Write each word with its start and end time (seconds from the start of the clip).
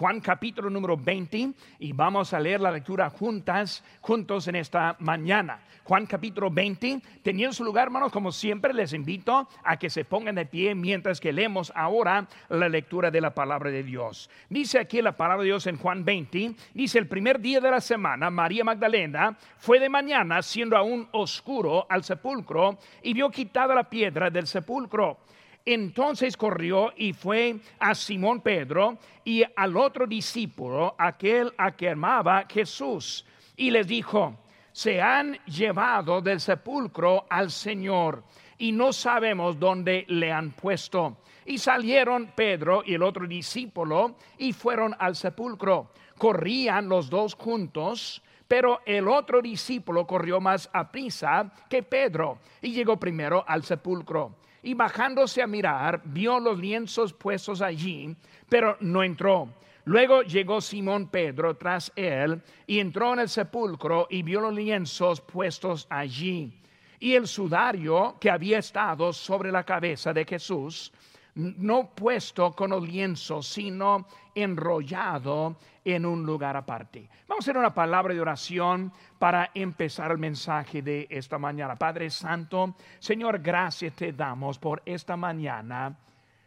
Juan 0.00 0.20
capítulo 0.20 0.70
número 0.70 0.96
20 0.96 1.52
y 1.78 1.92
vamos 1.92 2.32
a 2.32 2.40
leer 2.40 2.62
la 2.62 2.70
lectura 2.70 3.10
juntas, 3.10 3.84
juntos 4.00 4.48
en 4.48 4.56
esta 4.56 4.96
mañana. 4.98 5.60
Juan 5.84 6.06
capítulo 6.06 6.50
20, 6.50 7.02
teniendo 7.22 7.52
su 7.52 7.64
lugar, 7.64 7.88
hermanos, 7.88 8.10
como 8.10 8.32
siempre 8.32 8.72
les 8.72 8.94
invito 8.94 9.46
a 9.62 9.76
que 9.76 9.90
se 9.90 10.06
pongan 10.06 10.36
de 10.36 10.46
pie 10.46 10.74
mientras 10.74 11.20
que 11.20 11.34
leemos 11.34 11.70
ahora 11.76 12.26
la 12.48 12.70
lectura 12.70 13.10
de 13.10 13.20
la 13.20 13.34
palabra 13.34 13.70
de 13.70 13.82
Dios. 13.82 14.30
Dice 14.48 14.78
aquí 14.78 15.02
la 15.02 15.18
palabra 15.18 15.42
de 15.42 15.48
Dios 15.48 15.66
en 15.66 15.76
Juan 15.76 16.02
20, 16.02 16.54
dice 16.72 16.98
el 16.98 17.06
primer 17.06 17.38
día 17.38 17.60
de 17.60 17.70
la 17.70 17.82
semana, 17.82 18.30
María 18.30 18.64
Magdalena 18.64 19.36
fue 19.58 19.78
de 19.80 19.90
mañana, 19.90 20.40
siendo 20.40 20.78
aún 20.78 21.10
oscuro, 21.12 21.86
al 21.90 22.04
sepulcro 22.04 22.78
y 23.02 23.12
vio 23.12 23.28
quitada 23.28 23.74
la 23.74 23.90
piedra 23.90 24.30
del 24.30 24.46
sepulcro. 24.46 25.18
Entonces 25.64 26.36
corrió 26.36 26.92
y 26.96 27.12
fue 27.12 27.60
a 27.78 27.94
Simón 27.94 28.40
Pedro 28.40 28.98
y 29.24 29.42
al 29.56 29.76
otro 29.76 30.06
discípulo, 30.06 30.94
aquel 30.98 31.52
a 31.58 31.76
que 31.76 31.90
amaba 31.90 32.46
Jesús, 32.48 33.24
y 33.56 33.70
les 33.70 33.86
dijo, 33.86 34.36
se 34.72 35.02
han 35.02 35.34
llevado 35.44 36.22
del 36.22 36.40
sepulcro 36.40 37.26
al 37.28 37.50
Señor 37.50 38.24
y 38.58 38.72
no 38.72 38.92
sabemos 38.92 39.58
dónde 39.58 40.04
le 40.08 40.32
han 40.32 40.52
puesto. 40.52 41.18
Y 41.44 41.58
salieron 41.58 42.32
Pedro 42.36 42.82
y 42.84 42.94
el 42.94 43.02
otro 43.02 43.26
discípulo 43.26 44.16
y 44.38 44.52
fueron 44.52 44.94
al 44.98 45.16
sepulcro. 45.16 45.90
Corrían 46.16 46.88
los 46.88 47.10
dos 47.10 47.34
juntos, 47.34 48.22
pero 48.46 48.80
el 48.84 49.08
otro 49.08 49.40
discípulo 49.40 50.06
corrió 50.06 50.40
más 50.40 50.68
a 50.72 50.90
prisa 50.90 51.50
que 51.68 51.82
Pedro 51.82 52.38
y 52.60 52.72
llegó 52.72 52.98
primero 52.98 53.44
al 53.46 53.64
sepulcro. 53.64 54.36
Y 54.62 54.74
bajándose 54.74 55.42
a 55.42 55.46
mirar, 55.46 56.02
vio 56.04 56.38
los 56.38 56.58
lienzos 56.58 57.12
puestos 57.12 57.62
allí, 57.62 58.14
pero 58.48 58.76
no 58.80 59.02
entró. 59.02 59.48
Luego 59.84 60.22
llegó 60.22 60.60
Simón 60.60 61.08
Pedro 61.08 61.56
tras 61.56 61.90
él 61.96 62.42
y 62.66 62.78
entró 62.78 63.14
en 63.14 63.20
el 63.20 63.28
sepulcro 63.28 64.06
y 64.10 64.22
vio 64.22 64.40
los 64.40 64.54
lienzos 64.54 65.20
puestos 65.20 65.86
allí 65.88 66.52
y 67.00 67.14
el 67.14 67.26
sudario 67.26 68.16
que 68.20 68.30
había 68.30 68.58
estado 68.58 69.12
sobre 69.12 69.50
la 69.50 69.64
cabeza 69.64 70.12
de 70.12 70.26
Jesús, 70.26 70.92
no 71.40 71.90
puesto 71.90 72.52
con 72.52 72.70
los 72.70 72.86
lienzos, 72.86 73.46
sino 73.46 74.06
enrollado 74.34 75.56
en 75.84 76.04
un 76.04 76.24
lugar 76.24 76.56
aparte. 76.56 77.08
Vamos 77.26 77.42
a 77.42 77.44
hacer 77.44 77.56
una 77.56 77.74
palabra 77.74 78.12
de 78.12 78.20
oración 78.20 78.92
para 79.18 79.50
empezar 79.54 80.10
el 80.10 80.18
mensaje 80.18 80.82
de 80.82 81.06
esta 81.10 81.38
mañana. 81.38 81.76
Padre 81.76 82.10
Santo, 82.10 82.74
Señor, 82.98 83.40
gracias 83.40 83.94
te 83.94 84.12
damos 84.12 84.58
por 84.58 84.82
esta 84.84 85.16
mañana. 85.16 85.96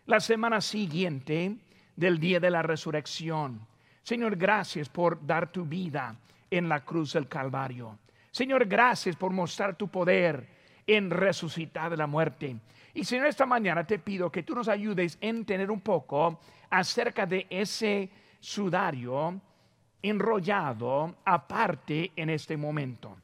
La 0.05 0.19
semana 0.19 0.61
siguiente 0.61 1.57
del 1.95 2.19
día 2.19 2.39
de 2.39 2.51
la 2.51 2.61
resurrección. 2.61 3.65
Señor, 4.03 4.35
gracias 4.35 4.89
por 4.89 5.25
dar 5.25 5.51
tu 5.51 5.65
vida 5.65 6.15
en 6.51 6.69
la 6.69 6.81
cruz 6.81 7.13
del 7.13 7.27
Calvario. 7.27 7.97
Señor, 8.31 8.65
gracias 8.65 9.15
por 9.15 9.31
mostrar 9.31 9.75
tu 9.75 9.87
poder 9.87 10.47
en 10.85 11.09
resucitar 11.09 11.89
de 11.89 11.97
la 11.97 12.07
muerte. 12.07 12.57
Y 12.93 13.03
Señor, 13.03 13.27
esta 13.27 13.45
mañana 13.45 13.85
te 13.85 13.97
pido 13.97 14.31
que 14.31 14.43
tú 14.43 14.53
nos 14.53 14.67
ayudes 14.67 15.17
a 15.21 15.25
entender 15.25 15.71
un 15.71 15.81
poco 15.81 16.39
acerca 16.69 17.25
de 17.25 17.47
ese 17.49 18.09
sudario 18.39 19.41
enrollado 20.01 21.15
aparte 21.25 22.11
en 22.15 22.29
este 22.29 22.55
momento. 22.55 23.17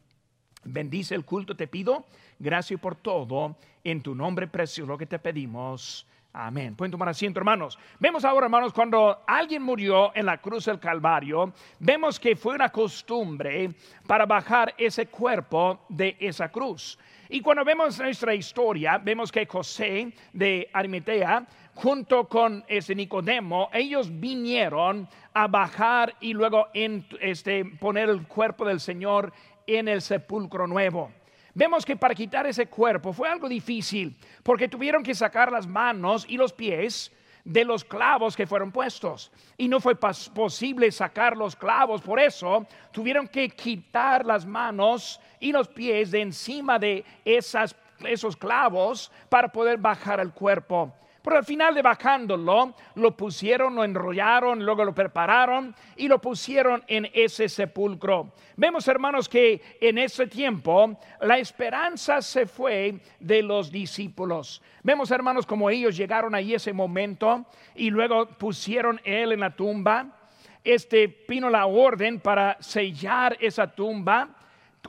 Bendice 0.63 1.13
el 1.13 1.25
culto, 1.25 1.55
te 1.55 1.67
pido. 1.67 2.05
Gracias 2.39 2.79
por 2.79 2.95
todo. 2.95 3.57
En 3.83 4.01
tu 4.01 4.15
nombre 4.15 4.47
precioso 4.47 4.97
que 4.97 5.05
te 5.05 5.19
pedimos. 5.19 6.05
Amén. 6.33 6.75
Pueden 6.75 6.91
tomar 6.91 7.09
asiento, 7.09 7.39
hermanos. 7.39 7.77
Vemos 7.99 8.23
ahora, 8.23 8.45
hermanos, 8.45 8.71
cuando 8.71 9.23
alguien 9.25 9.63
murió 9.63 10.15
en 10.15 10.25
la 10.25 10.37
cruz 10.37 10.65
del 10.65 10.79
Calvario, 10.79 11.53
vemos 11.79 12.19
que 12.19 12.35
fue 12.35 12.55
una 12.55 12.69
costumbre 12.69 13.71
para 14.05 14.25
bajar 14.25 14.73
ese 14.77 15.07
cuerpo 15.07 15.85
de 15.89 16.15
esa 16.19 16.49
cruz. 16.51 16.99
Y 17.31 17.41
cuando 17.41 17.63
vemos 17.63 17.99
nuestra 17.99 18.33
historia, 18.33 18.97
vemos 18.97 19.31
que 19.31 19.45
José 19.45 20.11
de 20.33 20.67
Arimatea, 20.73 21.45
junto 21.75 22.27
con 22.27 22.65
ese 22.67 22.95
Nicodemo, 22.95 23.69
ellos 23.71 24.09
vinieron 24.19 25.07
a 25.31 25.45
bajar 25.45 26.15
y 26.21 26.33
luego 26.33 26.69
este, 26.73 27.65
poner 27.65 28.09
el 28.09 28.25
cuerpo 28.25 28.65
del 28.65 28.79
Señor 28.79 29.31
en 29.67 29.87
el 29.87 30.01
sepulcro 30.01 30.65
nuevo. 30.65 31.11
Vemos 31.53 31.85
que 31.85 31.95
para 31.95 32.15
quitar 32.15 32.47
ese 32.47 32.65
cuerpo 32.65 33.13
fue 33.13 33.29
algo 33.29 33.47
difícil, 33.47 34.17
porque 34.41 34.67
tuvieron 34.67 35.03
que 35.03 35.13
sacar 35.13 35.51
las 35.51 35.67
manos 35.67 36.25
y 36.27 36.35
los 36.35 36.51
pies 36.51 37.11
de 37.49 37.65
los 37.65 37.83
clavos 37.83 38.37
que 38.37 38.45
fueron 38.45 38.71
puestos. 38.71 39.31
Y 39.57 39.67
no 39.67 39.79
fue 39.79 39.95
posible 39.95 40.91
sacar 40.91 41.35
los 41.35 41.55
clavos, 41.55 42.01
por 42.01 42.19
eso 42.19 42.65
tuvieron 42.91 43.27
que 43.27 43.49
quitar 43.49 44.23
las 44.23 44.45
manos 44.45 45.19
y 45.39 45.51
los 45.51 45.67
pies 45.67 46.11
de 46.11 46.21
encima 46.21 46.77
de 46.77 47.03
esas, 47.25 47.75
esos 48.01 48.37
clavos 48.37 49.11
para 49.29 49.51
poder 49.51 49.79
bajar 49.79 50.19
el 50.19 50.31
cuerpo. 50.31 50.93
Pero 51.29 51.37
al 51.37 51.45
final 51.45 51.75
de 51.75 51.83
bajándolo, 51.83 52.73
lo 52.95 53.15
pusieron, 53.15 53.75
lo 53.75 53.83
enrollaron, 53.83 54.65
luego 54.65 54.83
lo 54.83 54.95
prepararon 54.95 55.75
y 55.95 56.07
lo 56.07 56.19
pusieron 56.19 56.83
en 56.87 57.07
ese 57.13 57.47
sepulcro. 57.47 58.31
Vemos, 58.57 58.87
hermanos, 58.87 59.29
que 59.29 59.61
en 59.79 59.99
ese 59.99 60.25
tiempo 60.25 60.97
la 61.21 61.37
esperanza 61.37 62.23
se 62.23 62.47
fue 62.47 62.99
de 63.19 63.43
los 63.43 63.71
discípulos. 63.71 64.63
Vemos, 64.81 65.11
hermanos, 65.11 65.45
como 65.45 65.69
ellos 65.69 65.95
llegaron 65.95 66.33
ahí 66.33 66.55
ese 66.55 66.73
momento 66.73 67.45
y 67.75 67.91
luego 67.91 68.25
pusieron 68.29 68.99
él 69.03 69.31
en 69.31 69.41
la 69.41 69.55
tumba. 69.55 70.07
Este 70.63 71.25
vino 71.27 71.51
la 71.51 71.67
orden 71.67 72.21
para 72.21 72.57
sellar 72.59 73.37
esa 73.39 73.67
tumba, 73.67 74.29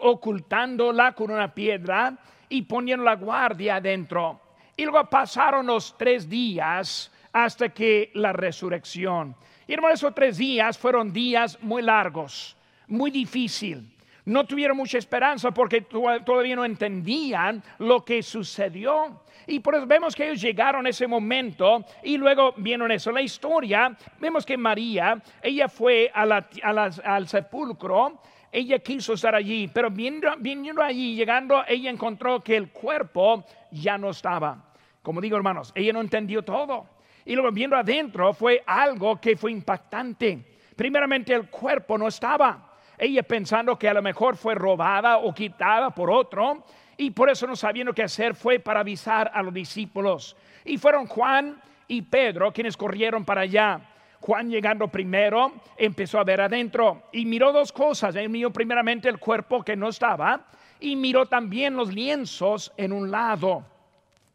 ocultándola 0.01 1.13
con 1.13 1.33
una 1.33 1.53
piedra 1.53 2.17
y 2.49 2.63
poniendo 2.63 3.05
la 3.05 3.17
guardia 3.17 3.77
adentro. 3.77 4.41
Y 4.81 4.85
luego 4.87 5.11
pasaron 5.11 5.67
los 5.67 5.95
tres 5.99 6.27
días 6.27 7.13
hasta 7.35 7.69
que 7.69 8.11
la 8.15 8.33
resurrección. 8.33 9.37
Y 9.67 9.75
hermano, 9.75 9.93
esos 9.93 10.15
tres 10.15 10.39
días 10.39 10.79
fueron 10.79 11.13
días 11.13 11.59
muy 11.61 11.83
largos, 11.83 12.57
muy 12.87 13.11
difíciles. 13.11 13.85
No 14.25 14.47
tuvieron 14.47 14.79
mucha 14.79 14.97
esperanza 14.97 15.51
porque 15.51 15.83
todavía 15.83 16.57
no 16.57 16.65
entendían 16.65 17.63
lo 17.77 18.03
que 18.03 18.23
sucedió. 18.23 19.21
Y 19.47 19.61
por 19.61 19.75
eso 19.75 19.87
vemos 19.87 20.17
que 20.17 20.25
ellos 20.25 20.41
llegaron 20.41 20.87
a 20.87 20.89
ese 20.89 21.07
momento 21.07 21.85
y 22.03 22.17
luego 22.17 22.55
vieron 22.57 22.91
eso. 22.91 23.13
La 23.13 23.21
historia, 23.21 23.95
vemos 24.19 24.47
que 24.47 24.57
María, 24.57 25.21
ella 25.43 25.69
fue 25.69 26.11
al 26.15 27.29
sepulcro, 27.29 28.19
ella 28.51 28.79
quiso 28.79 29.13
estar 29.13 29.35
allí, 29.35 29.69
pero 29.69 29.91
viendo, 29.91 30.35
viendo 30.39 30.83
allí, 30.83 31.17
llegando, 31.17 31.63
ella 31.69 31.91
encontró 31.91 32.43
que 32.43 32.57
el 32.57 32.71
cuerpo 32.71 33.45
ya 33.71 33.99
no 33.99 34.09
estaba. 34.09 34.70
Como 35.03 35.21
digo, 35.21 35.37
hermanos, 35.37 35.73
ella 35.75 35.93
no 35.93 36.01
entendió 36.01 36.43
todo. 36.43 36.87
Y 37.25 37.35
luego 37.35 37.53
viendo 37.53 37.77
adentro 37.77 38.33
fue 38.33 38.63
algo 38.67 39.21
que 39.21 39.37
fue 39.37 39.53
impactante. 39.53 40.59
Primeramente 40.77 41.35
el 41.35 41.49
cuerpo 41.49 41.97
no 41.99 42.09
estaba. 42.09 42.77
Ella 42.99 43.23
pensando 43.23 43.79
que 43.79 43.89
a 43.89 43.95
lo 43.95 44.03
mejor 44.03 44.37
fue 44.37 44.55
robada 44.55 45.19
o 45.19 45.35
quitada 45.35 45.91
por 45.91 46.11
otro. 46.11 46.65
Y 46.97 47.11
por 47.11 47.31
eso 47.31 47.47
no 47.47 47.57
sabiendo 47.57 47.95
qué 47.95 48.03
hacer 48.03 48.35
fue 48.35 48.59
para 48.59 48.81
avisar 48.81 49.31
a 49.33 49.43
los 49.43 49.55
discípulos. 49.55 50.37
Y 50.65 50.77
fueron 50.77 51.07
Juan 51.07 51.61
y 51.89 52.03
Pedro 52.03 52.53
quienes 52.53 52.77
corrieron 52.77 53.25
para 53.25 53.43
allá. 53.43 53.81
Juan 54.21 54.51
llegando 54.51 54.89
primero 54.89 55.53
empezó 55.79 56.19
a 56.19 56.25
ver 56.25 56.43
adentro 56.43 57.05
y 57.11 57.25
miró 57.25 57.53
dos 57.53 57.73
cosas. 57.73 58.15
Él 58.17 58.29
miró 58.29 58.53
primeramente 58.53 59.09
el 59.09 59.19
cuerpo 59.19 59.63
que 59.63 59.77
no 59.77 59.89
estaba 59.89 60.47
y 60.79 60.95
miró 60.95 61.27
también 61.27 61.75
los 61.75 61.93
lienzos 61.93 62.71
en 62.77 62.93
un 62.93 63.11
lado. 63.11 63.65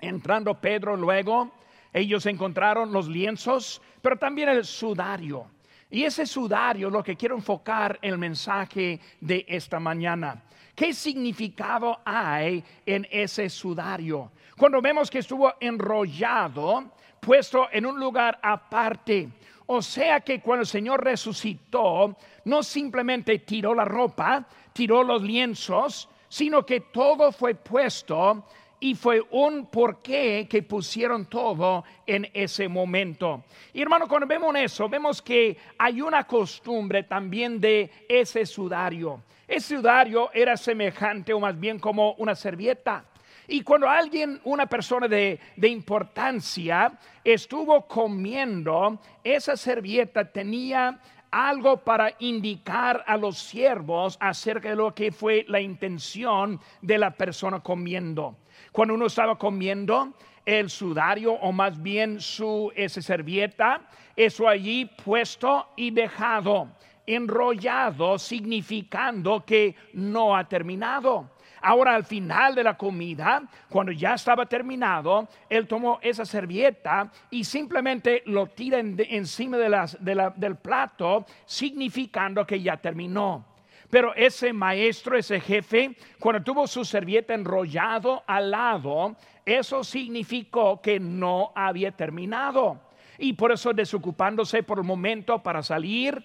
Entrando 0.08 0.54
Pedro 0.60 0.96
luego, 0.96 1.52
ellos 1.92 2.26
encontraron 2.26 2.92
los 2.92 3.08
lienzos, 3.08 3.82
pero 4.02 4.18
también 4.18 4.50
el 4.50 4.66
sudario. 4.66 5.48
Y 5.90 6.04
ese 6.04 6.26
sudario 6.26 6.90
lo 6.90 7.04
que 7.04 7.16
quiero 7.16 7.36
enfocar 7.36 7.98
el 8.02 8.18
mensaje 8.18 9.00
de 9.22 9.46
esta 9.48 9.80
mañana. 9.80 10.44
¿Qué 10.76 10.94
significado 10.94 12.00
hay 12.04 12.64
en 12.86 13.08
ese 13.10 13.50
sudario? 13.50 14.32
Cuando 14.58 14.82
vemos 14.82 15.10
que 15.10 15.20
estuvo 15.20 15.54
enrollado, 15.60 16.92
puesto 17.20 17.68
en 17.72 17.86
un 17.86 18.00
lugar 18.00 18.38
aparte. 18.44 19.30
O 19.68 19.82
sea 19.82 20.20
que 20.20 20.42
cuando 20.42 20.62
el 20.62 20.68
Señor 20.68 21.04
resucitó, 21.04 22.16
no 22.44 22.62
simplemente 22.62 23.40
tiró 23.40 23.74
la 23.74 23.86
ropa, 23.86 24.46
tiró 24.74 25.02
los 25.04 25.24
lienzos, 25.24 26.10
sino 26.28 26.66
que 26.66 26.82
todo 26.82 27.32
fue 27.32 27.56
puesto 27.56 28.46
y 28.86 28.94
fue 28.94 29.20
un 29.32 29.66
porqué 29.66 30.46
que 30.48 30.62
pusieron 30.62 31.26
todo 31.26 31.84
en 32.06 32.30
ese 32.36 32.68
momento. 32.68 33.44
Y 33.74 33.82
hermano, 33.82 34.08
cuando 34.08 34.28
vemos 34.28 34.56
eso, 34.56 34.88
vemos 34.88 35.24
que 35.24 35.58
hay 35.76 36.02
una 36.02 36.26
costumbre 36.26 37.02
también 37.02 37.60
de 37.60 37.90
ese 38.08 38.46
sudario. 38.46 39.24
Ese 39.48 39.78
sudario 39.78 40.30
era 40.32 40.56
semejante 40.56 41.34
o 41.34 41.40
más 41.40 41.60
bien 41.60 41.80
como 41.80 42.14
una 42.20 42.36
servieta. 42.36 43.04
Y 43.48 43.62
cuando 43.62 43.90
alguien, 43.90 44.40
una 44.44 44.68
persona 44.68 45.08
de, 45.08 45.40
de, 45.56 45.68
importancia, 45.68 46.92
estuvo 47.24 47.88
comiendo, 47.88 49.00
esa 49.24 49.58
servilleta 49.58 50.32
tenía 50.32 51.00
algo 51.36 51.76
para 51.76 52.14
indicar 52.20 53.04
a 53.06 53.18
los 53.18 53.38
siervos 53.38 54.16
acerca 54.22 54.70
de 54.70 54.78
lo 54.78 54.96
que 54.96 55.12
fue 55.12 55.44
la 55.50 55.60
intención 55.60 56.62
de 56.82 56.98
la 56.98 57.12
persona 57.12 57.60
comiendo. 57.60 58.38
Cuando 58.72 58.94
uno 58.94 59.08
estaba 59.08 59.38
comiendo, 59.38 60.14
el 60.46 60.70
sudario 60.70 61.34
o 61.34 61.52
más 61.52 61.82
bien 61.82 62.22
su 62.22 62.72
esa 62.74 63.02
servilleta, 63.02 63.82
eso 64.16 64.48
allí 64.48 64.86
puesto 64.86 65.68
y 65.76 65.92
dejado, 65.92 66.70
enrollado, 67.06 68.18
significando 68.18 69.44
que 69.46 69.76
no 69.92 70.38
ha 70.38 70.48
terminado. 70.48 71.35
Ahora 71.68 71.96
al 71.96 72.06
final 72.06 72.54
de 72.54 72.64
la 72.64 72.78
comida, 72.78 73.42
cuando 73.70 73.92
ya 73.92 74.14
estaba 74.14 74.46
terminado, 74.46 75.28
él 75.50 75.68
tomó 75.68 75.98
esa 76.00 76.24
servilleta 76.24 77.12
y 77.32 77.44
simplemente 77.44 78.22
lo 78.28 78.46
tira 78.46 78.78
encima 78.78 79.58
del 79.58 80.56
plato, 80.58 81.26
significando 81.44 82.46
que 82.46 82.62
ya 82.62 82.78
terminó. 82.78 83.44
Pero 83.90 84.14
ese 84.14 84.54
maestro, 84.54 85.18
ese 85.18 85.40
jefe, 85.40 85.98
cuando 86.20 86.44
tuvo 86.44 86.68
su 86.68 86.86
servilleta 86.86 87.34
enrollado 87.34 88.24
al 88.28 88.52
lado, 88.52 89.16
eso 89.44 89.84
significó 89.84 90.80
que 90.80 91.00
no 91.00 91.52
había 91.56 91.92
terminado. 91.94 92.80
Y 93.18 93.34
por 93.34 93.52
eso 93.52 93.74
desocupándose 93.74 94.62
por 94.62 94.78
el 94.78 94.84
momento 94.84 95.42
para 95.42 95.64
salir, 95.64 96.24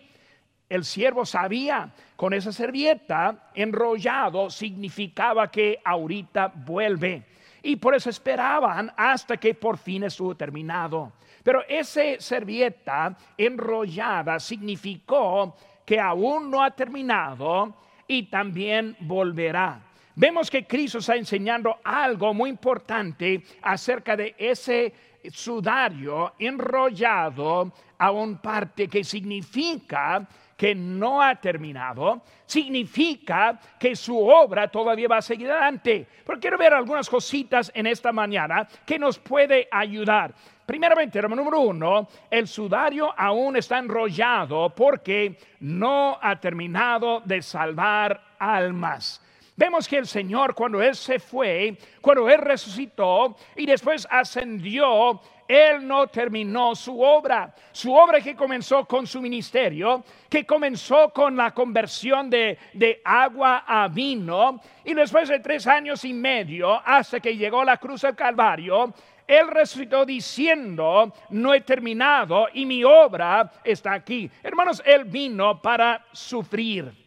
el 0.70 0.84
siervo 0.84 1.26
sabía, 1.26 1.92
con 2.16 2.32
esa 2.32 2.52
servilleta 2.52 3.50
enrollado 3.54 4.48
significaba 4.48 5.50
que 5.50 5.80
ahorita 5.84 6.52
vuelve. 6.54 7.24
Y 7.62 7.76
por 7.76 7.94
eso 7.94 8.08
esperaban 8.08 8.90
hasta 8.96 9.36
que 9.36 9.54
por 9.54 9.76
fin 9.76 10.04
estuvo 10.04 10.34
terminado. 10.36 11.12
Pero 11.42 11.62
esa 11.68 12.02
servilleta 12.18 13.16
enrollada 13.36 14.38
significó 14.38 15.56
que 15.84 15.98
aún 15.98 16.50
no 16.50 16.62
ha 16.62 16.70
terminado 16.70 17.74
y 18.06 18.24
también 18.24 18.96
volverá. 19.00 19.82
Vemos 20.14 20.50
que 20.50 20.66
Cristo 20.66 20.98
está 20.98 21.16
enseñando 21.16 21.78
algo 21.82 22.32
muy 22.32 22.50
importante 22.50 23.42
acerca 23.62 24.16
de 24.16 24.34
ese 24.38 24.92
sudario 25.32 26.34
enrollado 26.38 27.72
a 27.98 28.10
un 28.10 28.38
parte 28.38 28.88
que 28.88 29.04
significa 29.04 30.26
que 30.60 30.74
no 30.74 31.22
ha 31.22 31.36
terminado, 31.36 32.20
significa 32.44 33.58
que 33.78 33.96
su 33.96 34.14
obra 34.18 34.68
todavía 34.68 35.08
va 35.08 35.16
a 35.16 35.22
seguir 35.22 35.50
adelante. 35.50 36.06
Pero 36.22 36.38
quiero 36.38 36.58
ver 36.58 36.74
algunas 36.74 37.08
cositas 37.08 37.72
en 37.74 37.86
esta 37.86 38.12
mañana 38.12 38.68
que 38.84 38.98
nos 38.98 39.18
puede 39.18 39.68
ayudar. 39.70 40.34
Primeramente, 40.66 41.22
número 41.22 41.60
uno, 41.60 42.06
el 42.30 42.46
sudario 42.46 43.10
aún 43.16 43.56
está 43.56 43.78
enrollado 43.78 44.74
porque 44.74 45.38
no 45.60 46.18
ha 46.20 46.38
terminado 46.38 47.22
de 47.24 47.40
salvar 47.40 48.22
almas. 48.38 49.24
Vemos 49.56 49.88
que 49.88 49.96
el 49.96 50.06
Señor 50.06 50.54
cuando 50.54 50.82
Él 50.82 50.94
se 50.94 51.18
fue, 51.18 51.76
cuando 52.02 52.28
Él 52.28 52.38
resucitó 52.38 53.34
y 53.56 53.64
después 53.64 54.06
ascendió, 54.10 55.20
Él 55.50 55.84
no 55.84 56.06
terminó 56.06 56.76
su 56.76 57.02
obra. 57.02 57.52
Su 57.72 57.92
obra 57.92 58.20
que 58.20 58.36
comenzó 58.36 58.84
con 58.84 59.04
su 59.04 59.20
ministerio, 59.20 60.04
que 60.28 60.46
comenzó 60.46 61.08
con 61.08 61.36
la 61.36 61.50
conversión 61.50 62.30
de, 62.30 62.56
de 62.72 63.00
agua 63.04 63.64
a 63.66 63.88
vino 63.88 64.60
y 64.84 64.94
después 64.94 65.28
de 65.28 65.40
tres 65.40 65.66
años 65.66 66.04
y 66.04 66.12
medio 66.12 66.80
hasta 66.86 67.18
que 67.18 67.36
llegó 67.36 67.64
la 67.64 67.78
cruz 67.78 68.02
del 68.02 68.14
Calvario, 68.14 68.94
él 69.26 69.48
resucitó 69.48 70.04
diciendo, 70.04 71.12
no 71.30 71.52
he 71.52 71.62
terminado 71.62 72.46
y 72.52 72.64
mi 72.64 72.84
obra 72.84 73.50
está 73.64 73.92
aquí. 73.92 74.30
Hermanos, 74.42 74.82
Él 74.84 75.04
vino 75.04 75.60
para 75.62 76.04
sufrir. 76.12 76.99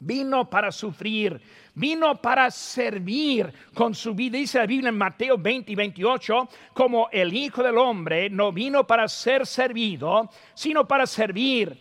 Vino 0.00 0.48
para 0.48 0.72
sufrir 0.72 1.40
vino 1.74 2.20
para 2.20 2.50
servir 2.50 3.52
con 3.74 3.94
su 3.94 4.14
vida. 4.14 4.38
Dice 4.38 4.58
la 4.58 4.66
Biblia 4.66 4.90
en 4.90 4.98
Mateo 4.98 5.38
20 5.38 5.72
y 5.72 5.74
28, 5.74 6.48
como 6.74 7.08
el 7.10 7.32
Hijo 7.32 7.62
del 7.62 7.78
Hombre 7.78 8.28
no 8.30 8.52
vino 8.52 8.86
para 8.86 9.08
ser 9.08 9.46
servido, 9.46 10.30
sino 10.54 10.86
para 10.86 11.06
servir 11.06 11.78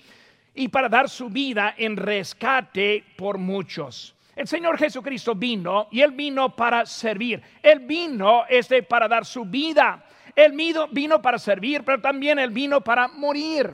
y 0.55 0.67
para 0.67 0.89
dar 0.89 1.09
su 1.09 1.29
vida 1.29 1.75
en 1.77 1.97
rescate 1.97 3.03
por 3.17 3.37
muchos. 3.37 4.15
El 4.35 4.47
Señor 4.47 4.77
Jesucristo 4.77 5.35
vino 5.35 5.87
y 5.91 6.01
Él 6.01 6.11
vino 6.11 6.55
para 6.55 6.85
servir. 6.85 7.41
Él 7.61 7.79
vino 7.79 8.45
este, 8.47 8.83
para 8.83 9.07
dar 9.07 9.25
su 9.25 9.43
vida. 9.43 10.05
Él 10.33 10.53
vino, 10.53 10.87
vino 10.87 11.21
para 11.21 11.37
servir, 11.37 11.83
pero 11.83 11.99
también 11.99 12.39
Él 12.39 12.51
vino 12.51 12.79
para 12.79 13.09
morir. 13.09 13.73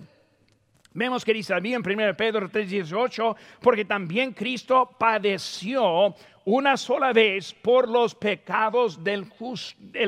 Vemos 0.95 1.25
que 1.25 1.33
dice 1.33 1.53
también 1.53 1.81
en 1.85 1.99
1 1.99 2.15
Pedro 2.15 2.49
3:18, 2.49 3.35
porque 3.59 3.83
también 3.83 4.31
Cristo 4.31 4.95
padeció 4.97 6.15
una 6.45 6.77
sola 6.77 7.11
vez 7.11 7.53
por 7.53 7.89
los 7.89 8.15
pecados 8.15 9.03
del, 9.03 9.27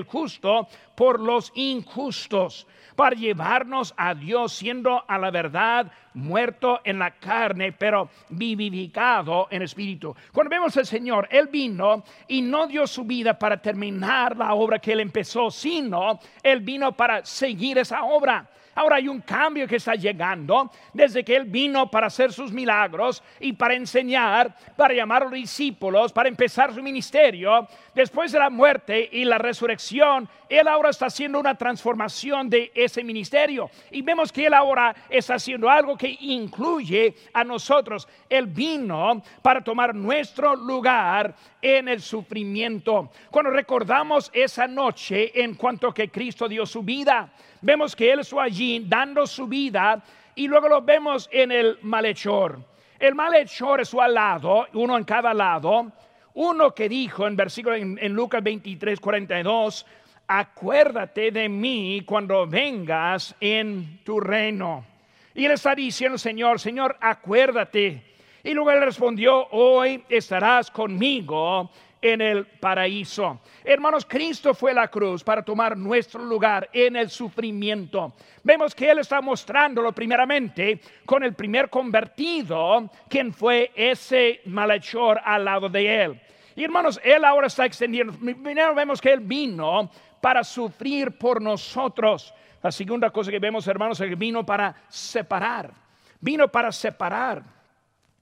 justo, 0.05 0.67
por 0.95 1.19
los 1.19 1.51
injustos, 1.55 2.65
para 2.95 3.17
llevarnos 3.17 3.93
a 3.97 4.15
Dios 4.15 4.53
siendo 4.53 5.03
a 5.05 5.17
la 5.17 5.29
verdad 5.29 5.91
muerto 6.13 6.79
en 6.85 6.99
la 6.99 7.11
carne, 7.11 7.73
pero 7.73 8.09
vivificado 8.29 9.49
en 9.51 9.63
espíritu. 9.63 10.15
Cuando 10.31 10.51
vemos 10.51 10.77
al 10.77 10.85
Señor, 10.85 11.27
Él 11.29 11.49
vino 11.51 12.01
y 12.29 12.41
no 12.41 12.65
dio 12.65 12.87
su 12.87 13.03
vida 13.03 13.37
para 13.37 13.61
terminar 13.61 14.37
la 14.37 14.53
obra 14.53 14.79
que 14.79 14.93
Él 14.93 15.01
empezó, 15.01 15.51
sino 15.51 16.17
Él 16.41 16.61
vino 16.61 16.95
para 16.95 17.25
seguir 17.25 17.77
esa 17.77 18.05
obra. 18.05 18.47
Ahora 18.77 18.97
hay 18.97 19.07
un 19.07 19.21
cambio 19.21 19.67
que 19.67 19.77
está 19.77 19.95
llegando 19.95 20.69
desde 20.93 21.23
que 21.23 21.35
Él 21.35 21.45
vino 21.45 21.89
para 21.89 22.05
hacer 22.05 22.31
sus 22.31 22.51
milagros 22.51 23.23
y 23.39 23.53
para 23.53 23.73
enseñar, 23.73 24.55
para 24.75 24.93
llamar 24.93 25.23
a 25.23 25.25
los 25.25 25.33
discípulos, 25.33 26.13
para 26.13 26.29
empezar 26.29 26.71
su 26.71 26.83
ministerio. 26.83 27.67
Después 27.95 28.31
de 28.31 28.37
la 28.37 28.51
muerte 28.51 29.09
y 29.11 29.25
la 29.25 29.39
resurrección, 29.39 30.29
Él 30.49 30.67
ahora 30.67 30.89
está 30.89 31.07
haciendo 31.07 31.39
una 31.39 31.55
transformación 31.55 32.49
de 32.49 32.71
ese 32.73 33.03
ministerio. 33.03 33.69
Y 33.91 34.01
vemos 34.01 34.31
que 34.31 34.45
Él 34.45 34.53
ahora 34.53 34.95
está 35.09 35.35
haciendo 35.35 35.69
algo 35.69 35.97
que 35.97 36.17
incluye 36.21 37.15
a 37.33 37.43
nosotros. 37.43 38.07
Él 38.29 38.47
vino 38.47 39.21
para 39.41 39.63
tomar 39.63 39.93
nuestro 39.93 40.55
lugar 40.55 41.35
en 41.61 41.87
el 41.87 42.01
sufrimiento. 42.01 43.11
Cuando 43.29 43.51
recordamos 43.51 44.29
esa 44.33 44.67
noche 44.67 45.41
en 45.41 45.55
cuanto 45.55 45.93
que 45.93 46.09
Cristo 46.09 46.47
dio 46.47 46.65
su 46.65 46.83
vida, 46.83 47.29
vemos 47.61 47.95
que 47.95 48.11
Él 48.11 48.19
estuvo 48.19 48.41
allí 48.41 48.85
dando 48.87 49.27
su 49.27 49.47
vida 49.47 50.01
y 50.35 50.47
luego 50.47 50.69
lo 50.69 50.81
vemos 50.81 51.27
en 51.31 51.51
el 51.51 51.79
malhechor. 51.81 52.59
El 52.99 53.15
malhechor 53.15 53.81
es 53.81 53.93
al 53.93 54.13
lado, 54.13 54.67
uno 54.73 54.97
en 54.97 55.03
cada 55.03 55.33
lado. 55.33 55.91
Uno 56.33 56.73
que 56.73 56.87
dijo 56.87 57.25
en 57.25 57.35
versículo 57.35 57.75
en, 57.75 57.97
en 57.99 58.13
Lucas 58.13 58.43
23, 58.43 58.99
42, 58.99 59.85
acuérdate 60.27 61.31
de 61.31 61.47
mí 61.49 62.03
cuando 62.05 62.45
vengas 62.45 63.35
en 63.39 63.99
tu 64.03 64.19
reino. 64.19 64.85
Y 65.33 65.45
él 65.45 65.51
está 65.51 65.73
diciendo, 65.73 66.17
Señor, 66.17 66.59
Señor, 66.59 66.97
acuérdate. 66.99 68.03
Y 68.43 68.53
luego 68.53 68.71
él 68.71 68.81
respondió, 68.81 69.47
hoy 69.51 70.03
estarás 70.09 70.71
conmigo 70.71 71.69
en 72.01 72.21
el 72.21 72.45
paraíso. 72.45 73.39
Hermanos, 73.63 74.05
Cristo 74.05 74.53
fue 74.53 74.73
la 74.73 74.87
cruz 74.87 75.23
para 75.23 75.43
tomar 75.43 75.77
nuestro 75.77 76.23
lugar 76.23 76.69
en 76.71 76.95
el 76.95 77.09
sufrimiento. 77.09 78.13
Vemos 78.43 78.73
que 78.75 78.89
Él 78.89 78.99
está 78.99 79.21
mostrándolo 79.21 79.91
primeramente 79.91 80.79
con 81.05 81.23
el 81.23 81.33
primer 81.33 81.69
convertido, 81.69 82.89
quien 83.09 83.33
fue 83.33 83.71
ese 83.75 84.41
malhechor 84.45 85.19
al 85.23 85.45
lado 85.45 85.69
de 85.69 86.03
Él. 86.03 86.21
Y 86.55 86.63
hermanos, 86.63 86.99
Él 87.03 87.23
ahora 87.23 87.47
está 87.47 87.65
extendiendo. 87.65 88.13
Primero 88.13 88.73
vemos 88.73 88.99
que 88.99 89.13
Él 89.13 89.19
vino 89.19 89.91
para 90.21 90.43
sufrir 90.43 91.17
por 91.17 91.41
nosotros. 91.41 92.33
La 92.61 92.71
segunda 92.71 93.09
cosa 93.09 93.31
que 93.31 93.39
vemos, 93.39 93.67
hermanos, 93.67 93.99
es 93.99 94.09
que 94.09 94.15
vino 94.15 94.45
para 94.45 94.75
separar. 94.89 95.71
Vino 96.19 96.47
para 96.47 96.71
separar. 96.71 97.43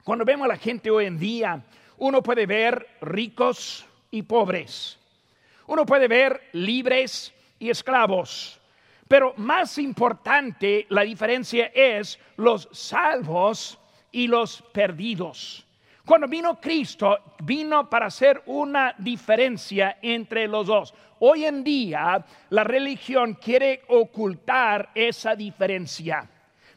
Cuando 0.04 0.26
vemos 0.26 0.46
a 0.46 0.50
la 0.50 0.58
gente 0.58 0.92
hoy 0.92 1.06
en 1.06 1.18
día, 1.18 1.64
uno 1.98 2.22
puede 2.22 2.46
ver 2.46 2.88
ricos 3.02 3.86
y 4.12 4.22
pobres. 4.22 5.00
Uno 5.68 5.86
puede 5.86 6.08
ver 6.08 6.50
libres 6.54 7.34
y 7.60 7.70
esclavos. 7.70 8.60
Pero 9.08 9.34
más 9.38 9.78
importante, 9.78 10.86
la 10.90 11.02
diferencia 11.04 11.72
es 11.74 12.20
los 12.38 12.68
salvos 12.72 13.80
y 14.12 14.28
los 14.28 14.62
perdidos. 14.74 15.66
Cuando 16.06 16.28
vino 16.28 16.60
Cristo, 16.60 17.18
vino 17.44 17.90
para 17.90 18.08
hacer 18.08 18.44
una 18.46 18.94
diferencia 18.98 19.98
entre 20.02 20.48
los 20.48 20.68
dos. 20.68 20.94
Hoy 21.20 21.46
en 21.46 21.64
día, 21.64 22.26
la 22.50 22.64
religión 22.64 23.36
quiere 23.36 23.84
ocultar 23.88 24.90
esa 24.94 25.36
diferencia. 25.36 26.30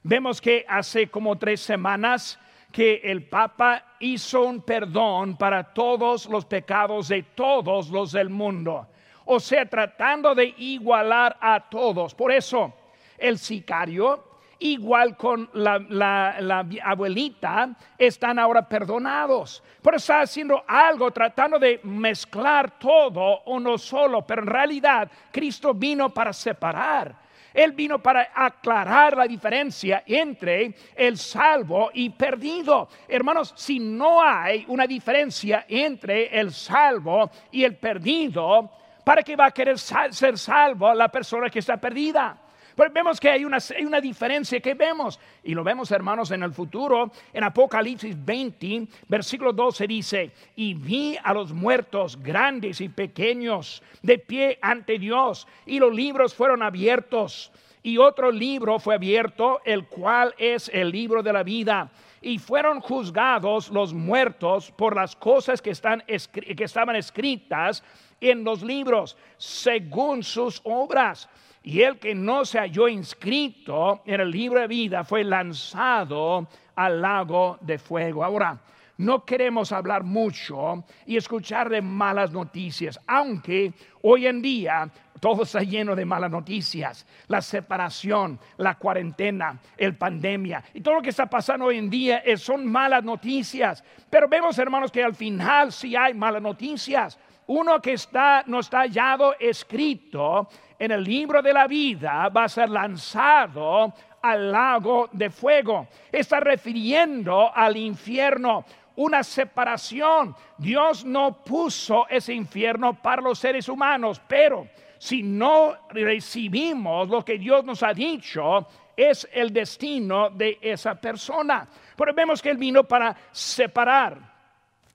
Vemos 0.02 0.40
que 0.40 0.64
hace 0.68 1.09
como 1.09 1.37
tres 1.37 1.61
semanas 1.61 2.38
que 2.71 3.00
el 3.02 3.28
Papa 3.28 3.97
hizo 3.99 4.42
un 4.45 4.62
perdón 4.62 5.37
para 5.37 5.64
todos 5.75 6.26
los 6.26 6.45
pecados 6.45 7.09
de 7.09 7.23
todos 7.23 7.88
los 7.88 8.12
del 8.12 8.30
mundo. 8.30 8.87
O 9.25 9.40
sea, 9.40 9.66
tratando 9.66 10.35
de 10.35 10.54
igualar 10.59 11.37
a 11.40 11.68
todos. 11.68 12.14
Por 12.14 12.30
eso, 12.30 12.73
el 13.18 13.38
sicario, 13.38 14.27
igual 14.60 15.16
con 15.16 15.48
la, 15.54 16.36
abuelita, 16.84 17.70
están 17.96 18.38
ahora 18.38 18.68
perdonados. 18.68 19.62
Por 19.82 19.94
eso 19.94 20.12
está 20.12 20.20
haciendo 20.20 20.64
algo, 20.66 21.10
tratando 21.10 21.58
de 21.58 21.80
mezclar 21.84 22.78
todo 22.78 23.42
uno 23.46 23.78
solo, 23.78 24.26
pero 24.26 24.42
en 24.42 24.48
realidad 24.48 25.10
Cristo 25.30 25.74
vino 25.74 26.10
para 26.10 26.32
separar. 26.32 27.28
Él 27.54 27.72
vino 27.72 27.98
para 27.98 28.30
aclarar 28.34 29.16
la 29.16 29.26
diferencia 29.26 30.04
entre 30.06 30.74
el 30.94 31.16
salvo 31.16 31.90
y 31.94 32.10
perdido. 32.10 32.88
Hermanos, 33.08 33.52
si 33.56 33.80
no 33.80 34.22
hay 34.22 34.64
una 34.68 34.86
diferencia 34.86 35.64
entre 35.68 36.38
el 36.38 36.52
salvo 36.52 37.30
y 37.50 37.64
el 37.64 37.76
perdido, 37.76 38.70
¿para 39.02 39.22
qué 39.22 39.34
va 39.34 39.46
a 39.46 39.50
querer 39.50 39.78
ser 39.78 40.38
salvo 40.38 40.92
la 40.94 41.08
persona 41.08 41.48
que 41.48 41.58
está 41.60 41.76
perdida? 41.78 42.38
Pero 42.78 42.92
vemos 42.92 43.18
que 43.18 43.28
hay 43.28 43.44
una, 43.44 43.58
hay 43.76 43.85
una, 43.85 44.00
diferencia 44.00 44.61
que 44.61 44.75
vemos, 44.75 45.18
y 45.42 45.52
lo 45.52 45.64
vemos 45.64 45.90
hermanos 45.90 46.30
en 46.30 46.44
el 46.44 46.52
futuro, 46.52 47.11
en 47.32 47.42
Apocalipsis 47.42 48.14
20, 48.25 48.87
versículo 49.08 49.52
12 49.52 49.88
dice, 49.88 50.30
y 50.54 50.75
vi 50.75 51.18
a 51.25 51.35
los 51.35 51.52
muertos 51.52 52.16
grandes 52.23 52.80
y 52.80 52.88
pequeños 52.88 53.82
de 54.00 54.20
pie 54.20 54.61
ante 54.62 54.97
Dios, 54.97 55.49
y 55.66 55.80
los 55.80 55.92
libros 55.92 56.32
fueron 56.32 56.62
abiertos, 56.62 57.50
y 57.82 57.99
otro 57.99 58.30
libro 58.30 58.78
fue 58.78 58.94
abierto, 58.94 59.61
el 59.64 59.88
cual 59.88 60.32
es 60.38 60.70
el 60.73 60.92
libro 60.92 61.20
de 61.20 61.32
la 61.32 61.42
vida 61.42 61.90
y 62.20 62.38
fueron 62.38 62.80
juzgados 62.80 63.70
los 63.70 63.92
muertos 63.92 64.70
por 64.73 64.94
las 64.94 65.14
cosas 65.16 65.62
que, 65.62 65.70
están, 65.70 66.02
que 66.02 66.64
estaban 66.64 66.97
escritas 66.97 67.82
en 68.20 68.42
los 68.42 68.62
libros, 68.62 69.16
según 69.37 70.25
sus 70.25 70.61
obras 70.64 71.28
y 71.68 71.82
el 71.82 71.98
que 71.98 72.14
no 72.14 72.46
se 72.46 72.58
halló 72.58 72.88
inscrito 72.88 74.00
en 74.06 74.22
el 74.22 74.30
libro 74.30 74.58
de 74.58 74.66
vida 74.66 75.04
fue 75.04 75.22
lanzado 75.22 76.48
al 76.75 77.02
lago 77.02 77.58
de 77.60 77.76
fuego. 77.76 78.25
Ahora, 78.25 78.58
no 78.96 79.22
queremos 79.26 79.70
hablar 79.70 80.02
mucho 80.02 80.82
y 81.04 81.18
escuchar 81.18 81.68
de 81.68 81.82
malas 81.82 82.32
noticias, 82.32 82.98
aunque 83.06 83.75
hoy 84.00 84.26
en 84.26 84.40
día 84.40 84.90
todo 85.20 85.42
está 85.42 85.60
lleno 85.60 85.94
de 85.94 86.06
malas 86.06 86.30
noticias. 86.30 87.06
La 87.26 87.42
separación, 87.42 88.40
la 88.56 88.76
cuarentena, 88.76 89.60
el 89.76 89.94
pandemia 89.94 90.64
y 90.72 90.80
todo 90.80 90.94
lo 90.94 91.02
que 91.02 91.10
está 91.10 91.26
pasando 91.26 91.66
hoy 91.66 91.76
en 91.76 91.90
día 91.90 92.22
son 92.38 92.64
malas 92.64 93.04
noticias. 93.04 93.84
Pero 94.08 94.26
vemos, 94.26 94.58
hermanos, 94.58 94.90
que 94.90 95.04
al 95.04 95.14
final 95.14 95.70
sí 95.70 95.94
hay 95.94 96.14
malas 96.14 96.40
noticias. 96.40 97.18
Uno 97.46 97.80
que 97.80 97.92
está, 97.94 98.42
no 98.46 98.60
está 98.60 98.80
hallado 98.80 99.34
escrito 99.38 100.48
en 100.78 100.92
el 100.92 101.02
libro 101.02 101.42
de 101.42 101.52
la 101.52 101.66
vida 101.66 102.28
va 102.28 102.44
a 102.44 102.49
ser 102.49 102.70
lanzado 102.70 103.92
al 104.23 104.52
lago 104.52 105.08
de 105.12 105.30
fuego. 105.30 105.88
Está 106.11 106.40
refiriendo 106.40 107.54
al 107.54 107.76
infierno, 107.76 108.64
una 108.97 109.23
separación. 109.23 110.35
Dios 110.56 111.04
no 111.04 111.42
puso 111.42 112.06
ese 112.08 112.35
infierno 112.35 112.94
para 112.94 113.23
los 113.23 113.38
seres 113.38 113.68
humanos, 113.68 114.20
pero 114.26 114.68
si 114.99 115.23
no 115.23 115.76
recibimos 115.90 117.08
lo 117.08 117.25
que 117.25 117.38
Dios 117.38 117.64
nos 117.64 117.82
ha 117.82 117.92
dicho, 117.92 118.66
es 118.97 119.28
el 119.32 119.52
destino 119.52 120.30
de 120.30 120.58
esa 120.61 120.94
persona. 120.97 121.68
Pero 121.97 122.12
vemos 122.14 122.42
que 122.42 122.50
Él 122.50 122.56
vino 122.56 122.85
para 122.85 123.16
separar. 123.30 124.38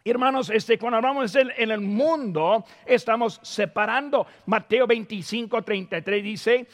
Hermanos, 0.05 0.49
este, 0.49 0.77
cuando 0.77 0.97
hablamos 0.97 1.33
en 1.35 1.71
el 1.71 1.79
mundo, 1.79 2.65
estamos 2.85 3.39
separando. 3.41 4.27
Mateo 4.47 4.85
25, 4.85 5.61
33 5.61 6.23
dice, 6.23 6.67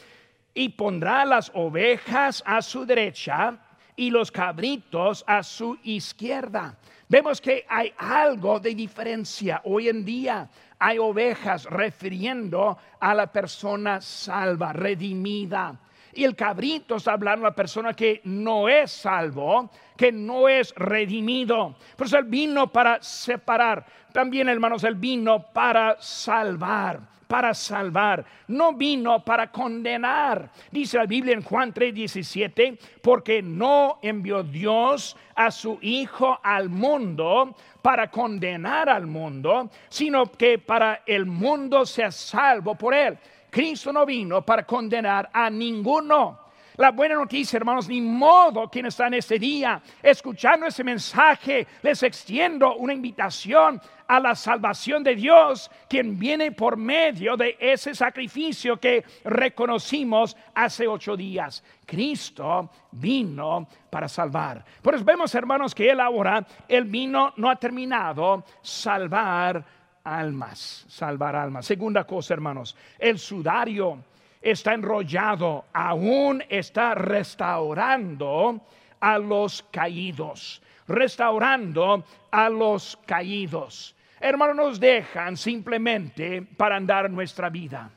y 0.56 0.70
pondrá 0.70 1.24
las 1.26 1.52
ovejas 1.54 2.42
a 2.44 2.60
su 2.64 2.88
derecha 2.88 3.60
y 3.96 4.10
los 4.10 4.32
cabritos 4.32 5.24
a 5.28 5.44
su 5.44 5.78
izquierda. 5.84 6.76
Vemos 7.08 7.40
que 7.40 7.66
hay 7.70 7.94
algo 7.98 8.60
de 8.60 8.74
diferencia 8.74 9.62
hoy 9.64 9.90
en 9.90 10.04
día. 10.04 10.50
Hay 10.80 10.98
ovejas 10.98 11.66
refiriendo 11.66 12.80
a 13.00 13.14
la 13.14 13.32
persona 13.32 14.02
salva, 14.02 14.74
redimida. 14.74 15.80
Y 16.20 16.26
el 16.26 16.36
cabrito 16.36 16.98
está 16.98 17.14
hablando 17.14 17.46
a 17.46 17.52
la 17.52 17.56
persona 17.56 17.94
que 17.94 18.20
no 18.26 18.68
es 18.68 18.92
salvo, 18.92 19.70
que 19.96 20.12
no 20.12 20.50
es 20.50 20.76
redimido. 20.76 21.78
Pues 21.96 22.12
él 22.12 22.26
vino 22.26 22.70
para 22.70 23.02
separar. 23.02 23.86
También, 24.12 24.50
hermanos, 24.50 24.84
él 24.84 24.96
vino 24.96 25.42
para 25.54 25.96
salvar 26.02 27.00
para 27.30 27.54
salvar, 27.54 28.26
no 28.48 28.74
vino 28.74 29.24
para 29.24 29.52
condenar. 29.52 30.50
Dice 30.72 30.98
la 30.98 31.06
Biblia 31.06 31.36
en 31.36 31.44
Juan 31.44 31.72
3:17, 31.72 32.80
porque 33.04 33.44
no 33.44 34.00
envió 34.02 34.42
Dios 34.42 35.16
a 35.36 35.52
su 35.52 35.78
Hijo 35.80 36.40
al 36.42 36.70
mundo 36.70 37.56
para 37.84 38.10
condenar 38.10 38.90
al 38.90 39.06
mundo, 39.06 39.70
sino 39.90 40.26
que 40.32 40.58
para 40.58 41.04
el 41.06 41.28
mundo 41.28 41.86
sea 41.86 42.10
salvo 42.10 42.74
por 42.74 42.96
él. 42.96 43.20
Cristo 43.50 43.92
no 43.92 44.06
vino 44.06 44.44
para 44.44 44.66
condenar 44.66 45.30
a 45.34 45.50
ninguno. 45.50 46.50
La 46.80 46.92
buena 46.92 47.16
noticia, 47.16 47.58
hermanos, 47.58 47.90
ni 47.90 48.00
modo 48.00 48.70
quien 48.70 48.86
está 48.86 49.08
en 49.08 49.16
este 49.16 49.38
día 49.38 49.82
escuchando 50.02 50.66
ese 50.66 50.82
mensaje, 50.82 51.68
les 51.82 52.02
extiendo 52.04 52.76
una 52.78 52.94
invitación 52.94 53.82
a 54.08 54.18
la 54.20 54.34
salvación 54.34 55.04
de 55.04 55.14
Dios, 55.14 55.70
quien 55.90 56.18
viene 56.18 56.54
por 56.54 56.78
medio 56.78 57.36
de 57.36 57.58
ese 57.60 57.94
sacrificio 57.94 58.80
que 58.80 59.04
reconocimos 59.26 60.38
hace 60.56 60.88
ocho 60.88 61.18
días. 61.18 61.62
Cristo 61.86 62.70
vino 62.92 63.68
para 63.90 64.08
salvar. 64.08 64.64
Por 64.82 64.96
eso 64.96 65.04
vemos, 65.04 65.36
hermanos, 65.36 65.76
que 65.76 65.90
Él 65.90 66.00
ahora, 66.00 66.48
el 66.66 66.86
vino 66.86 67.34
no 67.36 67.50
ha 67.50 67.58
terminado, 67.58 68.46
salvar 68.62 69.66
almas, 70.04 70.86
salvar 70.88 71.36
almas. 71.36 71.66
Segunda 71.66 72.04
cosa, 72.06 72.34
hermanos, 72.34 72.76
el 72.98 73.20
sudario 73.20 74.04
está 74.42 74.74
enrollado, 74.74 75.66
aún 75.74 76.44
está 76.50 76.96
restaurando 76.96 78.62
a 79.00 79.18
los 79.18 79.64
caídos, 79.72 80.62
restaurando 80.88 82.04
a 82.32 82.50
los 82.50 82.98
caídos. 83.06 83.96
Hermanos, 84.20 84.56
nos 84.56 84.80
dejan 84.80 85.38
simplemente 85.38 86.42
para 86.42 86.76
andar 86.76 87.10
nuestra 87.10 87.50
vida. 87.50 87.90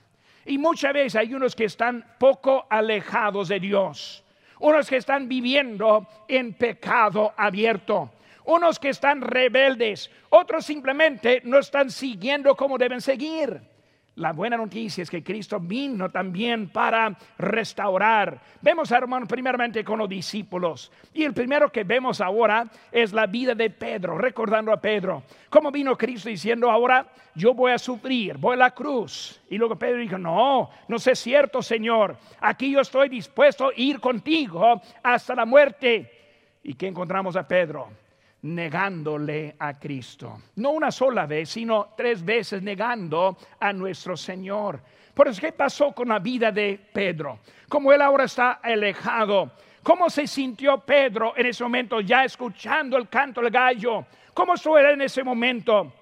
Y 0.45 0.59
muchas 0.59 0.93
veces 0.93 1.17
hay 1.17 1.35
unos 1.35 1.55
que 1.55 1.65
están 1.65 2.05
poco 2.19 2.67
alejados 2.69 3.49
de 3.49 3.61
Dios, 3.61 4.25
unos 4.61 4.89
que 4.89 4.97
están 4.97 5.29
viviendo 5.29 6.07
en 6.29 6.55
pecado 6.55 7.33
abierto 7.37 8.11
unos 8.45 8.79
que 8.79 8.89
están 8.89 9.21
rebeldes, 9.21 10.11
otros 10.31 10.65
simplemente 10.65 11.43
no 11.45 11.59
están 11.59 11.91
siguiendo 11.91 12.57
como 12.57 12.79
deben 12.79 13.01
seguir. 13.01 13.73
La 14.17 14.33
buena 14.35 14.59
noticia 14.59 15.01
es 15.01 15.09
que 15.09 15.25
Cristo 15.25 15.59
vino 15.59 16.11
también 16.11 16.69
para 16.69 17.17
restaurar. 17.39 18.43
Vemos, 18.61 18.91
hermanos, 18.91 19.27
primeramente 19.27 19.83
con 19.83 19.99
los 19.99 20.09
discípulos. 20.09 20.93
Y 21.15 21.25
el 21.25 21.33
primero 21.33 21.73
que 21.73 21.83
vemos 21.83 22.21
ahora 22.21 22.69
es 22.91 23.15
la 23.15 23.27
vida 23.27 23.55
de 23.55 23.71
Pedro, 23.71 24.19
recordando 24.19 24.71
a 24.71 24.79
Pedro. 24.79 25.23
¿Cómo 25.49 25.71
vino 25.71 25.97
Cristo 25.97 26.29
diciendo 26.29 26.71
ahora, 26.71 27.07
yo 27.35 27.55
voy 27.55 27.73
a 27.73 27.79
sufrir, 27.79 28.37
voy 28.37 28.53
a 28.53 28.59
la 28.59 28.71
cruz? 28.73 29.41
Y 29.49 29.57
luego 29.57 29.79
Pedro 29.79 29.97
dijo, 29.97 30.19
no, 30.19 30.69
no 30.89 30.99
sé 30.99 31.17
cierto, 31.17 31.63
Señor. 31.63 32.15
Aquí 32.39 32.71
yo 32.71 32.81
estoy 32.81 33.09
dispuesto 33.09 33.69
a 33.69 33.73
ir 33.77 33.99
contigo 33.99 34.83
hasta 35.03 35.35
la 35.35 35.47
muerte. 35.47 36.59
¿Y 36.63 36.75
qué 36.75 36.87
encontramos 36.87 37.35
a 37.35 37.49
Pedro? 37.49 38.02
Negándole 38.43 39.55
a 39.59 39.79
Cristo. 39.79 40.43
No 40.57 40.71
una 40.71 40.91
sola 40.91 41.27
vez, 41.27 41.51
sino 41.51 41.95
tres 41.97 42.25
veces 42.25 42.63
negando 42.63 43.37
a 43.61 43.73
nuestro 43.73 44.17
Señor. 44.17 44.81
Por 45.15 45.29
eso, 45.29 45.41
¿qué 45.41 45.53
pasó 45.53 45.93
con 45.93 46.09
la 46.09 46.19
vida 46.19 46.51
de 46.51 46.81
Pedro? 46.93 47.41
Como 47.69 47.93
él 47.93 48.03
ahora 48.03 48.25
está 48.25 48.53
alejado, 48.53 49.53
¿cómo 49.83 50.09
se 50.11 50.27
sintió 50.27 50.79
Pedro 50.79 51.35
en 51.37 51.47
ese 51.47 51.63
momento 51.63 52.01
ya 52.01 52.25
escuchando 52.25 52.97
el 52.97 53.09
canto 53.09 53.41
del 53.41 53.51
gallo? 53.51 54.07
¿Cómo 54.35 54.55
él 54.79 54.87
en 54.87 55.03
ese 55.03 55.23
momento? 55.23 55.93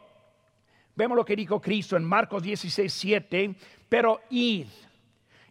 Vemos 0.94 1.16
lo 1.16 1.24
que 1.24 1.36
dijo 1.36 1.60
Cristo 1.60 1.96
en 1.96 2.04
Marcos 2.04 2.42
16, 2.42 2.92
7, 2.92 3.54
pero 3.88 4.20
id 4.30 4.66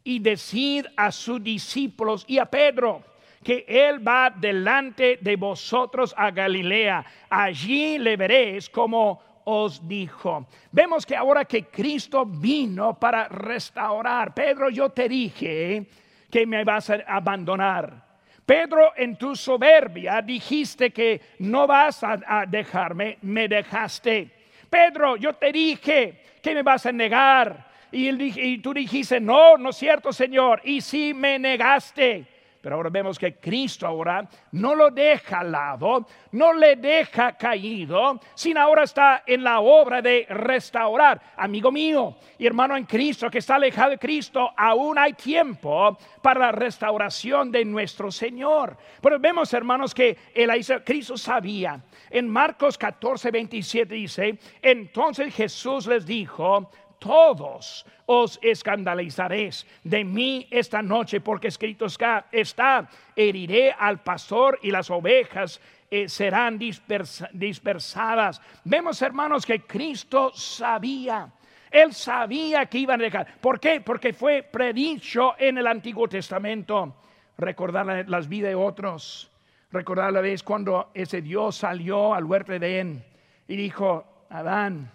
y 0.03 0.19
decid 0.19 0.85
a 0.95 1.11
sus 1.11 1.43
discípulos 1.43 2.23
y 2.27 2.37
a 2.37 2.45
Pedro 2.45 3.03
que 3.43 3.65
Él 3.67 4.05
va 4.05 4.29
delante 4.29 5.17
de 5.21 5.35
vosotros 5.35 6.13
a 6.17 6.31
Galilea. 6.31 7.05
Allí 7.29 7.97
le 7.97 8.17
veréis 8.17 8.69
como 8.69 9.21
os 9.45 9.87
dijo. 9.87 10.47
Vemos 10.71 11.05
que 11.05 11.15
ahora 11.15 11.45
que 11.45 11.65
Cristo 11.65 12.25
vino 12.25 12.99
para 12.99 13.27
restaurar, 13.27 14.33
Pedro, 14.33 14.69
yo 14.69 14.89
te 14.89 15.09
dije 15.09 15.87
que 16.29 16.45
me 16.45 16.63
vas 16.63 16.89
a 16.89 16.99
abandonar. 17.07 18.09
Pedro, 18.45 18.93
en 18.95 19.15
tu 19.15 19.35
soberbia 19.35 20.21
dijiste 20.21 20.89
que 20.89 21.21
no 21.39 21.67
vas 21.67 22.03
a, 22.03 22.45
dejarme, 22.47 23.19
me 23.21 23.47
dejaste. 23.47 24.27
Pedro, 24.69 25.17
yo 25.17 25.33
te 25.33 25.51
dije 25.51 26.23
que 26.41 26.55
me 26.55 26.63
vas 26.63 26.85
a 26.85 26.91
negar. 26.91 27.69
Y, 27.91 28.57
tú 28.59 28.73
dijiste, 28.73 29.19
no, 29.19 29.57
no 29.57 29.69
es 29.69 29.75
cierto, 29.75 30.11
Señor. 30.11 30.61
Y 30.63 30.81
si 30.81 31.13
me 31.13 31.37
negaste. 31.37 32.25
Pero 32.61 32.75
ahora 32.75 32.89
vemos 32.89 33.17
que 33.17 33.35
Cristo 33.35 33.87
ahora 33.87 34.27
no 34.51 34.75
lo 34.75 34.91
deja 34.91 35.39
al 35.39 35.51
lado, 35.51 36.05
no 36.33 36.53
le 36.53 36.75
deja 36.75 37.33
caído, 37.33 38.19
sino 38.35 38.59
ahora 38.59 38.83
está 38.83 39.23
en 39.25 39.43
la 39.43 39.61
obra 39.61 40.01
de 40.01 40.25
restaurar. 40.29 41.21
Amigo 41.37 41.71
mío 41.71 42.17
y 42.37 42.45
hermano 42.45 42.75
en 42.75 42.85
Cristo 42.85 43.29
que 43.29 43.37
está 43.37 43.55
alejado 43.55 43.91
de 43.91 43.97
Cristo, 43.97 44.51
aún 44.57 44.97
hay 44.97 45.13
tiempo 45.13 45.97
para 46.21 46.39
la 46.39 46.51
restauración 46.51 47.51
de 47.51 47.63
nuestro 47.63 48.11
Señor. 48.11 48.75
Pero 49.01 49.19
vemos, 49.19 49.53
hermanos, 49.53 49.93
que 49.93 50.17
el 50.33 50.49
Cristo 50.83 51.17
sabía. 51.17 51.81
En 52.09 52.27
Marcos 52.27 52.77
14, 52.77 53.31
27 53.31 53.95
dice, 53.95 54.37
entonces 54.61 55.33
Jesús 55.33 55.87
les 55.87 56.05
dijo, 56.05 56.69
todos 56.99 57.85
os 58.05 58.39
escandalizaréis 58.41 59.65
de 59.83 60.03
mí 60.03 60.47
esta 60.51 60.81
noche, 60.81 61.21
porque 61.21 61.47
escrito 61.47 61.85
está, 61.85 62.89
heriré 63.15 63.71
al 63.71 64.03
pastor 64.03 64.59
y 64.61 64.71
las 64.71 64.89
ovejas 64.89 65.59
eh, 65.89 66.07
serán 66.07 66.59
dispersadas. 66.59 68.41
Vemos, 68.63 69.01
hermanos, 69.01 69.45
que 69.45 69.61
Cristo 69.61 70.31
sabía. 70.33 71.31
Él 71.71 71.93
sabía 71.93 72.65
que 72.65 72.79
iban 72.79 72.99
a 72.99 73.03
dejar. 73.03 73.39
¿Por 73.39 73.59
qué? 73.59 73.81
Porque 73.81 74.13
fue 74.13 74.43
predicho 74.43 75.35
en 75.37 75.57
el 75.57 75.67
Antiguo 75.67 76.07
Testamento. 76.07 76.95
Recordar 77.37 78.09
las 78.09 78.27
vidas 78.27 78.49
de 78.49 78.55
otros. 78.55 79.31
Recordar 79.71 80.11
la 80.11 80.21
vez 80.21 80.41
cuando 80.41 80.89
ese 80.95 81.21
Dios 81.21 81.57
salió 81.57 82.13
al 82.13 82.25
huerto 82.25 82.51
de 82.51 82.57
Edén 82.57 83.05
y 83.47 83.55
dijo, 83.55 84.25
Adán, 84.29 84.91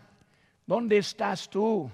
¿dónde 0.67 0.99
estás 0.99 1.49
tú? 1.49 1.91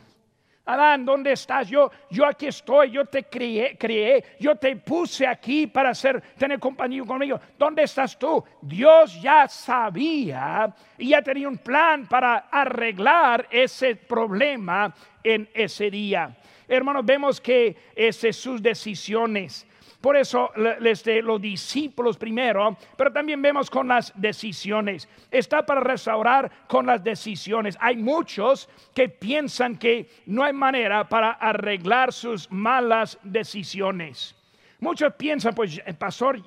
Adán, 0.65 1.05
¿dónde 1.05 1.33
estás? 1.33 1.69
Yo, 1.69 1.91
yo 2.11 2.25
aquí 2.25 2.47
estoy, 2.47 2.93
yo 2.93 3.05
te 3.05 3.25
crié, 3.25 3.77
crié, 3.77 4.25
yo 4.39 4.55
te 4.55 4.77
puse 4.77 5.27
aquí 5.27 5.67
para 5.67 5.91
hacer, 5.91 6.23
tener 6.39 6.61
compañía 6.61 7.03
conmigo. 7.03 7.41
¿Dónde 7.59 7.83
estás 7.83 8.17
tú? 8.17 8.45
Dios 8.63 9.21
ya 9.21 9.49
sabía 9.49 10.73
y 10.97 11.09
ya 11.09 11.23
tenía 11.23 11.49
un 11.49 11.59
plan 11.59 12.07
para 12.07 12.49
arreglar 12.51 13.49
ese 13.51 13.97
problema 13.97 14.95
en 15.25 15.49
ese 15.55 15.91
día. 15.91 16.37
Hermanos, 16.69 17.05
vemos 17.05 17.41
que 17.41 17.77
es 17.97 18.19
sus 18.37 18.63
decisiones 18.63 19.67
por 20.01 20.17
eso 20.17 20.51
los 20.57 21.41
discípulos 21.41 22.17
primero, 22.17 22.77
pero 22.97 23.13
también 23.13 23.43
vemos 23.43 23.71
con 23.71 23.89
las 23.89 24.13
decisiones. 24.17 25.09
Está 25.31 25.65
para 25.67 25.81
restaurar 25.81 26.51
con 26.67 26.87
las 26.87 27.05
decisiones. 27.05 27.77
Hay 27.81 27.97
muchos 27.97 28.69
que 28.95 29.11
piensan 29.11 29.77
que 29.77 30.09
no 30.27 30.43
hay 30.43 30.55
manera 30.55 31.07
para 31.09 31.33
arreglar 31.33 32.13
sus 32.13 32.51
malas 32.51 33.19
decisiones. 33.23 34.35
Muchos 34.79 35.13
piensan, 35.13 35.55
pues, 35.55 35.79
eh, 35.85 35.93
pastor, 35.93 36.43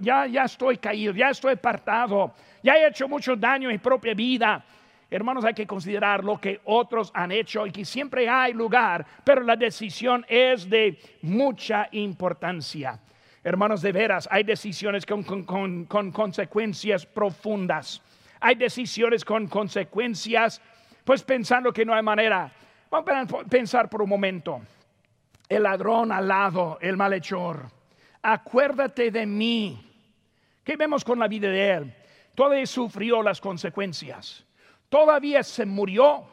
ya, 0.00 0.26
ya 0.26 0.44
estoy 0.44 0.76
caído, 0.78 1.14
ya 1.14 1.30
estoy 1.30 1.52
apartado, 1.52 2.34
ya 2.60 2.74
he 2.74 2.88
hecho 2.88 3.06
mucho 3.06 3.36
daño 3.36 3.68
en 3.68 3.76
mi 3.76 3.78
propia 3.78 4.12
vida. 4.12 4.64
Hermanos, 5.08 5.44
hay 5.44 5.54
que 5.54 5.66
considerar 5.66 6.24
lo 6.24 6.40
que 6.40 6.60
otros 6.64 7.12
han 7.14 7.30
hecho 7.30 7.64
y 7.66 7.70
que 7.70 7.84
siempre 7.84 8.28
hay 8.28 8.52
lugar, 8.52 9.06
pero 9.22 9.42
la 9.42 9.54
decisión 9.54 10.26
es 10.28 10.68
de 10.68 10.98
mucha 11.22 11.88
importancia. 11.92 12.98
Hermanos, 13.44 13.82
de 13.82 13.92
veras, 13.92 14.28
hay 14.28 14.42
decisiones 14.42 15.06
con, 15.06 15.84
consecuencias 15.84 17.06
profundas. 17.06 18.02
Hay 18.40 18.56
decisiones 18.56 19.24
con 19.24 19.46
consecuencias, 19.46 20.60
pues 21.04 21.22
pensando 21.22 21.72
que 21.72 21.84
no 21.84 21.94
hay 21.94 22.02
manera. 22.02 22.52
Vamos 22.90 23.08
a 23.08 23.44
pensar 23.44 23.88
por 23.88 24.02
un 24.02 24.08
momento. 24.08 24.60
El 25.48 25.62
ladrón 25.62 26.10
al 26.10 26.26
lado, 26.26 26.78
el 26.80 26.96
malhechor. 26.96 27.70
Acuérdate 28.22 29.12
de 29.12 29.24
mí. 29.24 29.80
¿Qué 30.64 30.76
vemos 30.76 31.04
con 31.04 31.20
la 31.20 31.28
vida 31.28 31.48
de 31.48 31.70
él? 31.70 31.94
Todavía 32.34 32.66
sufrió 32.66 33.22
las 33.22 33.40
consecuencias 33.40 34.45
todavía 34.88 35.42
se 35.42 35.66
murió. 35.66 36.24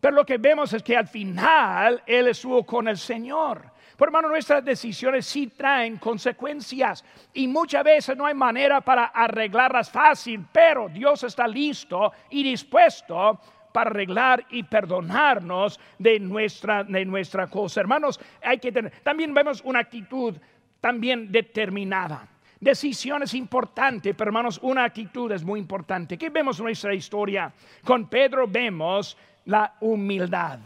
Pero 0.00 0.16
lo 0.16 0.24
que 0.24 0.38
vemos 0.38 0.72
es 0.72 0.82
que 0.82 0.96
al 0.96 1.06
final 1.06 2.02
Él 2.06 2.28
estuvo 2.28 2.64
con 2.64 2.88
el 2.88 2.96
Señor. 2.96 3.62
Por 3.96 4.08
hermano, 4.08 4.28
nuestras 4.28 4.64
decisiones 4.64 5.26
sí 5.26 5.48
traen 5.48 5.98
consecuencias 5.98 7.04
y 7.34 7.46
muchas 7.46 7.84
veces 7.84 8.16
no 8.16 8.24
hay 8.24 8.32
manera 8.32 8.80
para 8.80 9.04
arreglarlas 9.04 9.90
fácil, 9.90 10.46
pero 10.50 10.88
Dios 10.88 11.22
está 11.24 11.46
listo 11.46 12.10
y 12.30 12.42
dispuesto 12.42 13.38
para 13.72 13.90
arreglar 13.90 14.46
y 14.48 14.62
perdonarnos 14.62 15.78
de 15.98 16.18
nuestra, 16.18 16.82
de 16.82 17.04
nuestra 17.04 17.46
cosa. 17.48 17.80
Hermanos, 17.80 18.18
hay 18.42 18.56
que 18.56 18.72
tener, 18.72 18.90
también 19.02 19.34
vemos 19.34 19.60
una 19.64 19.80
actitud 19.80 20.34
también 20.80 21.30
determinada. 21.30 22.26
Decisiones 22.60 23.32
importantes, 23.32 24.14
pero 24.14 24.28
hermanos, 24.28 24.60
una 24.62 24.84
actitud 24.84 25.32
es 25.32 25.42
muy 25.42 25.58
importante. 25.58 26.18
¿Qué 26.18 26.28
vemos 26.28 26.58
en 26.58 26.66
nuestra 26.66 26.92
historia? 26.92 27.50
Con 27.82 28.06
Pedro 28.06 28.46
vemos 28.46 29.16
la 29.46 29.76
humildad. 29.80 30.58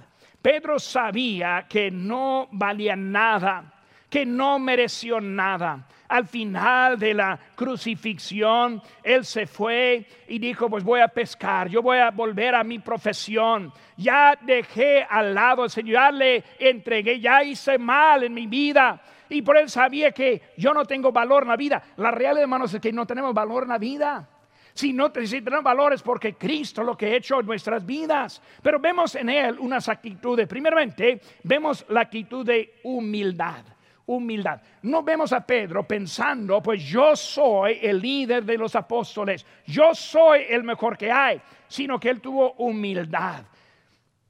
Pedro 0.42 0.80
sabía 0.80 1.66
que 1.68 1.92
no 1.92 2.48
valía 2.50 2.96
nada, 2.96 3.72
que 4.10 4.26
no 4.26 4.58
mereció 4.58 5.20
nada. 5.20 5.86
Al 6.08 6.26
final 6.26 6.98
de 6.98 7.14
la 7.14 7.38
crucifixión, 7.54 8.82
él 9.04 9.24
se 9.24 9.46
fue 9.46 10.04
y 10.26 10.40
dijo, 10.40 10.68
pues 10.68 10.82
voy 10.82 11.00
a 11.00 11.06
pescar, 11.06 11.68
yo 11.68 11.80
voy 11.80 11.98
a 11.98 12.10
volver 12.10 12.56
a 12.56 12.64
mi 12.64 12.80
profesión. 12.80 13.72
Ya 13.96 14.36
dejé 14.42 15.06
al 15.08 15.32
lado 15.32 15.62
al 15.62 15.70
Señor, 15.70 15.92
ya 15.92 16.10
le 16.10 16.44
entregué, 16.58 17.20
ya 17.20 17.44
hice 17.44 17.78
mal 17.78 18.24
en 18.24 18.34
mi 18.34 18.48
vida 18.48 19.00
y 19.34 19.42
por 19.42 19.56
él 19.56 19.68
sabía 19.68 20.12
que 20.12 20.40
yo 20.56 20.72
no 20.72 20.84
tengo 20.84 21.10
valor 21.10 21.42
en 21.42 21.48
la 21.48 21.56
vida. 21.56 21.82
La 21.96 22.10
realidad, 22.10 22.42
hermanos, 22.42 22.72
es 22.72 22.80
que 22.80 22.92
no 22.92 23.06
tenemos 23.06 23.34
valor 23.34 23.64
en 23.64 23.70
la 23.70 23.78
vida. 23.78 24.28
Si 24.72 24.92
no 24.92 25.12
tenemos 25.12 25.62
valores 25.62 26.02
porque 26.02 26.34
Cristo 26.34 26.82
lo 26.82 26.96
que 26.96 27.06
ha 27.06 27.16
hecho 27.16 27.40
en 27.40 27.46
nuestras 27.46 27.84
vidas. 27.84 28.42
Pero 28.62 28.78
vemos 28.78 29.14
en 29.14 29.28
él 29.28 29.58
unas 29.58 29.88
actitudes. 29.88 30.48
Primeramente, 30.48 31.20
vemos 31.42 31.84
la 31.88 32.00
actitud 32.02 32.44
de 32.44 32.80
humildad. 32.84 33.64
Humildad. 34.06 34.60
No 34.82 35.02
vemos 35.02 35.32
a 35.32 35.46
Pedro 35.46 35.86
pensando, 35.86 36.62
pues 36.62 36.82
yo 36.84 37.16
soy 37.16 37.78
el 37.80 38.00
líder 38.00 38.44
de 38.44 38.58
los 38.58 38.76
apóstoles, 38.76 39.46
yo 39.66 39.94
soy 39.94 40.42
el 40.46 40.62
mejor 40.62 40.98
que 40.98 41.10
hay, 41.10 41.40
sino 41.66 41.98
que 41.98 42.10
él 42.10 42.20
tuvo 42.20 42.52
humildad. 42.58 43.44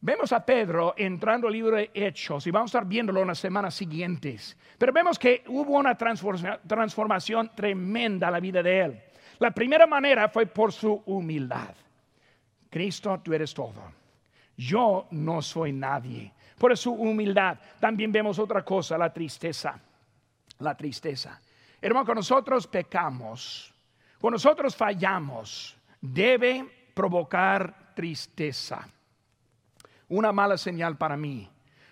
Vemos 0.04 0.34
a 0.34 0.44
Pedro 0.44 0.92
entrando 0.98 1.46
al 1.46 1.54
libro 1.54 1.76
de 1.76 1.90
Hechos 1.94 2.46
y 2.46 2.50
vamos 2.50 2.68
a 2.68 2.76
estar 2.76 2.86
viéndolo 2.86 3.22
en 3.22 3.28
las 3.28 3.38
semanas 3.38 3.72
siguientes. 3.74 4.54
Pero 4.76 4.92
vemos 4.92 5.18
que 5.18 5.42
hubo 5.46 5.78
una 5.78 5.96
transformación 5.96 7.50
tremenda 7.54 8.26
en 8.26 8.32
la 8.34 8.38
vida 8.38 8.62
de 8.62 8.80
él. 8.82 9.02
La 9.38 9.52
primera 9.52 9.86
manera 9.86 10.28
fue 10.28 10.44
por 10.44 10.74
su 10.74 11.02
humildad. 11.06 11.74
Cristo, 12.68 13.18
tú 13.24 13.32
eres 13.32 13.54
todo. 13.54 13.80
Yo 14.58 15.06
no 15.12 15.40
soy 15.40 15.72
nadie. 15.72 16.34
Por 16.58 16.76
su 16.76 16.92
humildad. 16.92 17.56
También 17.80 18.12
vemos 18.12 18.38
otra 18.38 18.62
cosa, 18.62 18.98
la 18.98 19.10
tristeza. 19.10 19.80
La 20.58 20.76
tristeza. 20.76 21.40
Hermano, 21.80 22.04
cuando 22.04 22.18
nosotros 22.18 22.66
pecamos, 22.66 23.72
cuando 24.20 24.34
nosotros 24.34 24.76
fallamos, 24.76 25.74
debe 25.98 26.90
provocar 26.92 27.94
tristeza 27.94 28.86
una 30.16 30.33
mala 30.33 30.57
señal 30.57 30.96
para 30.96 31.16
mí. 31.16 31.48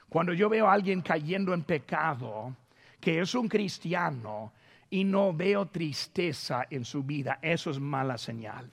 Cuando 0.09 0.33
yo 0.33 0.49
veo 0.49 0.69
a 0.69 0.73
alguien 0.73 1.03
cayendo 1.03 1.53
en 1.55 1.65
pecado, 1.65 2.55
que 3.01 3.21
es 3.21 3.35
un 3.35 3.49
cristiano, 3.49 4.53
y 4.91 5.05
no 5.05 5.33
veo 5.33 5.67
tristeza 5.67 6.67
en 6.71 6.85
su 6.85 7.03
vida, 7.03 7.39
eso 7.43 7.71
es 7.71 7.81
mala 7.81 8.19
señal. 8.19 8.71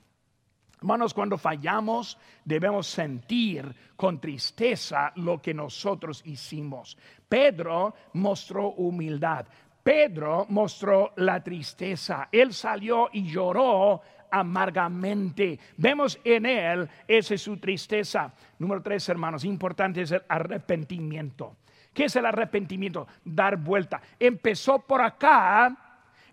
Hermanos, 0.77 1.13
cuando 1.13 1.37
fallamos 1.37 2.17
debemos 2.45 2.87
sentir 2.87 3.73
con 3.95 4.19
tristeza 4.19 5.11
lo 5.15 5.41
que 5.41 5.53
nosotros 5.53 6.21
hicimos. 6.25 6.97
Pedro 7.27 7.95
mostró 8.13 8.69
humildad. 8.71 9.45
Pedro 9.83 10.45
mostró 10.49 11.13
la 11.17 11.43
tristeza. 11.43 12.29
Él 12.31 12.53
salió 12.53 13.09
y 13.11 13.23
lloró 13.23 14.01
amargamente. 14.31 15.59
Vemos 15.77 16.19
en 16.23 16.45
él 16.45 16.89
esa 17.07 17.33
es 17.33 17.41
su 17.41 17.57
tristeza. 17.57 18.33
Número 18.57 18.81
tres, 18.81 19.07
hermanos, 19.09 19.43
importante 19.45 20.01
es 20.01 20.11
el 20.11 20.23
arrepentimiento. 20.27 21.55
¿Qué 21.93 22.05
es 22.05 22.15
el 22.15 22.25
arrepentimiento? 22.25 23.07
Dar 23.23 23.57
vuelta. 23.57 24.01
Empezó 24.19 24.79
por 24.79 25.01
acá 25.01 25.75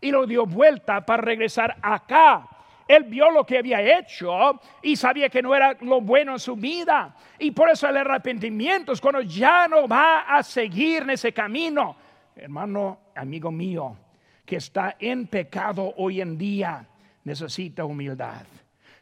y 0.00 0.10
lo 0.10 0.26
dio 0.26 0.46
vuelta 0.46 1.04
para 1.04 1.22
regresar 1.22 1.76
acá. 1.82 2.48
Él 2.86 3.04
vio 3.04 3.30
lo 3.30 3.44
que 3.44 3.58
había 3.58 3.98
hecho 3.98 4.60
y 4.80 4.94
sabía 4.94 5.28
que 5.28 5.42
no 5.42 5.54
era 5.54 5.76
lo 5.80 6.00
bueno 6.00 6.32
en 6.32 6.38
su 6.38 6.54
vida. 6.54 7.16
Y 7.38 7.50
por 7.50 7.68
eso 7.68 7.88
el 7.88 7.96
arrepentimiento 7.96 8.92
es 8.92 9.00
cuando 9.00 9.22
ya 9.22 9.66
no 9.66 9.88
va 9.88 10.20
a 10.20 10.42
seguir 10.42 11.02
en 11.02 11.10
ese 11.10 11.32
camino. 11.32 11.96
Hermano, 12.36 13.00
amigo 13.16 13.50
mío, 13.50 13.96
que 14.44 14.56
está 14.56 14.96
en 15.00 15.26
pecado 15.26 15.94
hoy 15.96 16.20
en 16.20 16.38
día 16.38 16.86
necesita 17.26 17.84
humildad, 17.84 18.46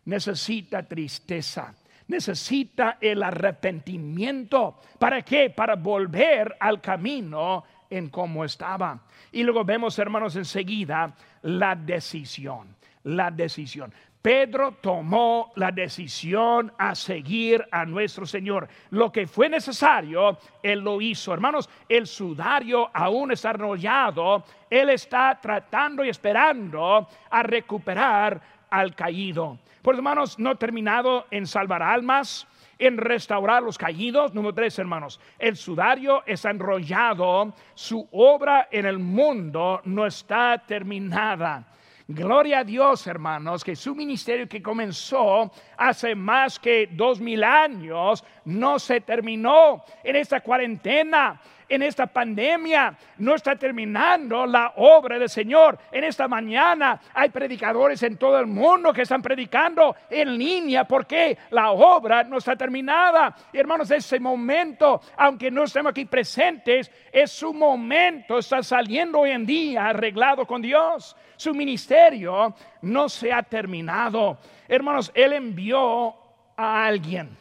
necesita 0.07 0.83
tristeza, 0.83 1.75
necesita 2.09 2.97
el 2.99 3.23
arrepentimiento. 3.23 4.81
¿Para 4.99 5.21
qué? 5.21 5.51
Para 5.51 5.77
volver 5.77 6.57
al 6.59 6.81
camino 6.81 7.65
en 7.91 8.09
cómo 8.09 8.45
estaba. 8.45 8.99
Y 9.31 9.43
luego 9.43 9.63
vemos, 9.63 9.99
hermanos, 9.99 10.37
enseguida 10.37 11.15
la 11.43 11.77
decisión, 11.77 12.75
la 13.03 13.31
decisión. 13.31 13.93
Pedro 14.25 14.73
tomó 14.81 15.53
la 15.55 15.71
decisión 15.71 16.73
a 16.79 16.95
seguir 16.95 17.63
a 17.71 17.85
nuestro 17.85 18.25
Señor. 18.25 18.67
Lo 18.89 19.13
que 19.13 19.27
fue 19.27 19.51
necesario, 19.51 20.39
Él 20.63 20.79
lo 20.81 20.99
hizo. 21.03 21.35
Hermanos, 21.35 21.69
el 21.91 22.07
sudario 22.07 22.89
aún 22.95 23.33
está 23.33 23.51
enrollado. 23.51 24.43
Él 24.71 24.89
está 24.89 25.39
tratando 25.43 26.03
y 26.03 26.09
esperando 26.09 27.07
a 27.29 27.43
recuperar 27.43 28.41
al 28.71 28.95
caído. 28.95 29.59
Por 29.83 29.95
hermanos, 29.95 30.39
no 30.39 30.57
terminado 30.57 31.27
en 31.31 31.47
salvar 31.47 31.83
almas, 31.83 32.47
en 32.79 32.97
restaurar 32.97 33.63
los 33.63 33.77
caídos. 33.77 34.33
Número 34.33 34.55
tres, 34.55 34.79
hermanos, 34.79 35.21
el 35.39 35.55
sudario 35.55 36.23
está 36.25 36.49
enrollado. 36.49 37.53
Su 37.75 38.09
obra 38.11 38.69
en 38.71 38.87
el 38.87 38.99
mundo 38.99 39.83
no 39.85 40.07
está 40.07 40.63
terminada. 40.67 41.67
Gloria 42.07 42.59
a 42.59 42.65
Dios, 42.65 43.07
hermanos, 43.07 43.65
que 43.65 43.75
su 43.75 43.95
ministerio 43.95 44.47
que 44.47 44.63
comenzó 44.63 45.51
hace 45.79 46.15
más 46.15 46.59
que 46.59 46.87
dos 46.93 47.19
mil 47.19 47.43
años 47.43 48.23
no 48.45 48.79
se 48.79 49.01
terminó. 49.01 49.83
En 50.03 50.17
esta 50.17 50.41
cuarentena 50.41 51.41
en 51.69 51.83
esta 51.83 52.07
pandemia 52.07 52.97
no 53.19 53.35
está 53.35 53.57
terminando 53.57 54.47
la 54.47 54.75
obra 54.77 55.19
del 55.19 55.29
Señor. 55.29 55.79
En 55.91 56.05
esta 56.05 56.29
mañana 56.29 57.01
hay 57.13 57.31
predicadores 57.31 58.03
en 58.03 58.17
todo 58.17 58.39
el 58.39 58.47
mundo 58.47 58.93
que 58.93 59.03
están 59.03 59.23
predicando 59.23 59.97
en 60.11 60.37
línea 60.37 60.85
porque 60.85 61.39
la 61.51 61.71
obra 61.71 62.25
no 62.25 62.39
está 62.39 62.57
terminada. 62.57 63.35
hermanos, 63.53 63.91
ese 63.91 64.21
momento, 64.21 65.01
aunque 65.17 65.51
no 65.51 65.65
estemos 65.65 65.91
aquí 65.91 66.05
presentes, 66.05 66.91
es 67.13 67.31
su 67.31 67.53
momento, 67.53 68.39
está 68.39 68.63
saliendo 68.63 69.21
hoy 69.21 69.31
en 69.31 69.47
día 69.47 69.87
arreglado 69.87 70.47
con 70.47 70.63
Dios. 70.63 71.17
Su 71.37 71.55
ministerio 71.55 72.55
no 72.83 73.09
se 73.09 73.33
ha 73.33 73.43
terminado. 73.43 74.39
Hermanos, 74.69 75.11
Él 75.15 75.33
envió 75.33 76.15
a 76.57 76.87
alguien. 76.87 77.37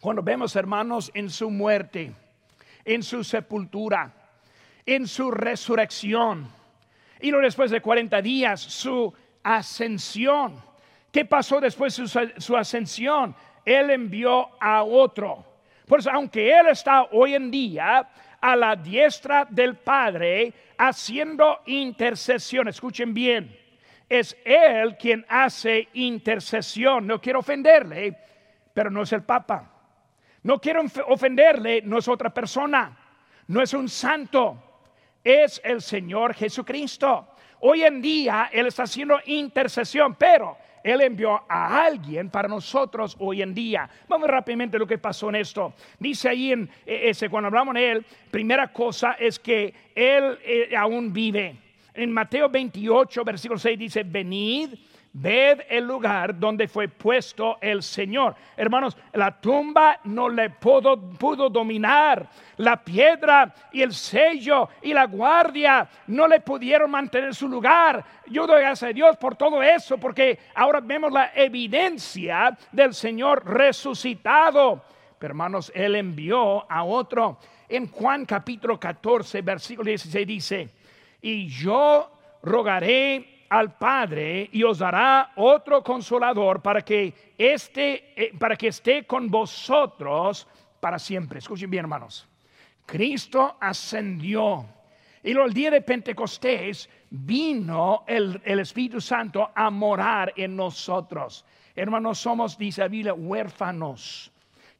Cuando 0.00 0.22
vemos, 0.22 0.56
hermanos, 0.56 1.10
en 1.14 1.30
su 1.30 1.48
muerte, 1.50 2.12
en 2.84 3.02
su 3.02 3.24
sepultura, 3.24 4.12
en 4.84 5.06
su 5.06 5.30
resurrección. 5.30 6.48
Y 7.20 7.30
luego 7.30 7.44
después 7.44 7.70
de 7.70 7.80
40 7.80 8.20
días, 8.22 8.60
su 8.60 9.12
ascensión. 9.42 10.60
¿Qué 11.10 11.24
pasó 11.24 11.60
después 11.60 11.96
de 11.96 12.08
su, 12.08 12.30
su 12.38 12.56
ascensión? 12.56 13.34
Él 13.64 13.90
envió 13.90 14.50
a 14.60 14.82
otro. 14.82 15.44
Por 15.86 16.00
eso, 16.00 16.10
aunque 16.10 16.50
Él 16.50 16.68
está 16.68 17.04
hoy 17.12 17.34
en 17.34 17.50
día 17.50 18.08
a 18.40 18.56
la 18.56 18.74
diestra 18.74 19.46
del 19.48 19.76
Padre 19.76 20.52
haciendo 20.78 21.60
intercesión, 21.66 22.66
escuchen 22.68 23.14
bien, 23.14 23.56
es 24.08 24.36
Él 24.44 24.96
quien 24.98 25.24
hace 25.28 25.88
intercesión. 25.94 27.06
No 27.06 27.20
quiero 27.20 27.40
ofenderle, 27.40 28.16
pero 28.72 28.90
no 28.90 29.02
es 29.02 29.12
el 29.12 29.22
Papa. 29.22 29.70
No 30.42 30.60
quiero 30.60 30.82
ofenderle, 31.06 31.82
no 31.82 31.98
es 31.98 32.08
otra 32.08 32.34
persona, 32.34 32.96
no 33.46 33.62
es 33.62 33.72
un 33.74 33.88
santo, 33.88 34.60
es 35.22 35.60
el 35.64 35.80
Señor 35.80 36.34
Jesucristo. 36.34 37.28
Hoy 37.60 37.82
en 37.84 38.02
día 38.02 38.50
Él 38.52 38.66
está 38.66 38.82
haciendo 38.82 39.20
intercesión, 39.26 40.16
pero 40.16 40.56
Él 40.82 41.00
envió 41.00 41.42
a 41.48 41.84
alguien 41.84 42.28
para 42.28 42.48
nosotros 42.48 43.16
hoy 43.20 43.40
en 43.40 43.54
día. 43.54 43.88
Vamos 44.08 44.28
rápidamente 44.28 44.76
a 44.76 44.80
lo 44.80 44.86
que 44.86 44.98
pasó 44.98 45.28
en 45.28 45.36
esto. 45.36 45.74
Dice 46.00 46.28
ahí 46.28 46.50
en 46.50 46.68
e, 46.84 47.10
ese, 47.10 47.28
cuando 47.28 47.46
hablamos 47.46 47.74
de 47.74 47.92
Él, 47.92 48.06
primera 48.30 48.72
cosa 48.72 49.12
es 49.12 49.38
que 49.38 49.72
Él 49.94 50.38
eh, 50.42 50.74
aún 50.76 51.12
vive. 51.12 51.56
En 51.94 52.10
Mateo 52.10 52.48
28, 52.48 53.22
versículo 53.22 53.60
6 53.60 53.78
dice, 53.78 54.02
venid 54.02 54.74
Ved 55.14 55.60
el 55.68 55.84
lugar 55.84 56.38
donde 56.38 56.66
fue 56.66 56.88
puesto 56.88 57.58
el 57.60 57.82
Señor. 57.82 58.34
Hermanos, 58.56 58.96
la 59.12 59.38
tumba 59.38 60.00
no 60.04 60.26
le 60.26 60.48
pudo, 60.48 60.98
pudo, 60.98 61.50
dominar. 61.50 62.26
La 62.56 62.82
piedra 62.82 63.54
y 63.72 63.82
el 63.82 63.92
sello 63.92 64.70
y 64.80 64.94
la 64.94 65.04
guardia 65.04 65.86
no 66.06 66.26
le 66.26 66.40
pudieron 66.40 66.90
mantener 66.90 67.34
su 67.34 67.46
lugar. 67.46 68.02
Yo 68.26 68.46
doy 68.46 68.62
gracias 68.62 68.88
a 68.88 68.94
Dios 68.94 69.18
por 69.18 69.36
todo 69.36 69.62
eso, 69.62 69.98
porque 69.98 70.38
ahora 70.54 70.80
vemos 70.80 71.12
la 71.12 71.32
evidencia 71.34 72.56
del 72.70 72.94
Señor 72.94 73.44
resucitado. 73.44 74.82
Pero 75.18 75.32
hermanos, 75.32 75.70
Él 75.74 75.94
envió 75.96 76.70
a 76.70 76.84
otro. 76.84 77.38
En 77.68 77.86
Juan 77.88 78.24
capítulo 78.24 78.80
14, 78.80 79.42
versículo 79.42 79.88
16 79.88 80.26
dice, 80.26 80.68
y 81.20 81.48
yo 81.48 82.10
rogaré 82.42 83.31
al 83.52 83.76
Padre 83.76 84.48
y 84.50 84.62
os 84.62 84.78
dará 84.78 85.32
otro 85.36 85.82
consolador 85.84 86.62
para 86.62 86.80
que 86.80 87.34
esté, 87.36 88.14
eh, 88.16 88.32
para 88.38 88.56
que 88.56 88.68
esté 88.68 89.06
con 89.06 89.28
vosotros 89.28 90.48
para 90.80 90.98
siempre. 90.98 91.38
Escuchen 91.38 91.68
bien, 91.68 91.84
hermanos. 91.84 92.26
Cristo 92.86 93.58
ascendió. 93.60 94.64
Y 95.22 95.32
el 95.32 95.52
día 95.52 95.70
de 95.70 95.82
Pentecostés 95.82 96.88
vino 97.10 98.04
el, 98.06 98.40
el, 98.42 98.60
Espíritu 98.60 99.02
Santo 99.02 99.50
a 99.54 99.68
morar 99.68 100.32
en 100.34 100.56
nosotros. 100.56 101.44
Hermanos, 101.76 102.20
somos, 102.20 102.56
dice 102.56 102.88
Biblia, 102.88 103.12
huérfanos. 103.12 104.32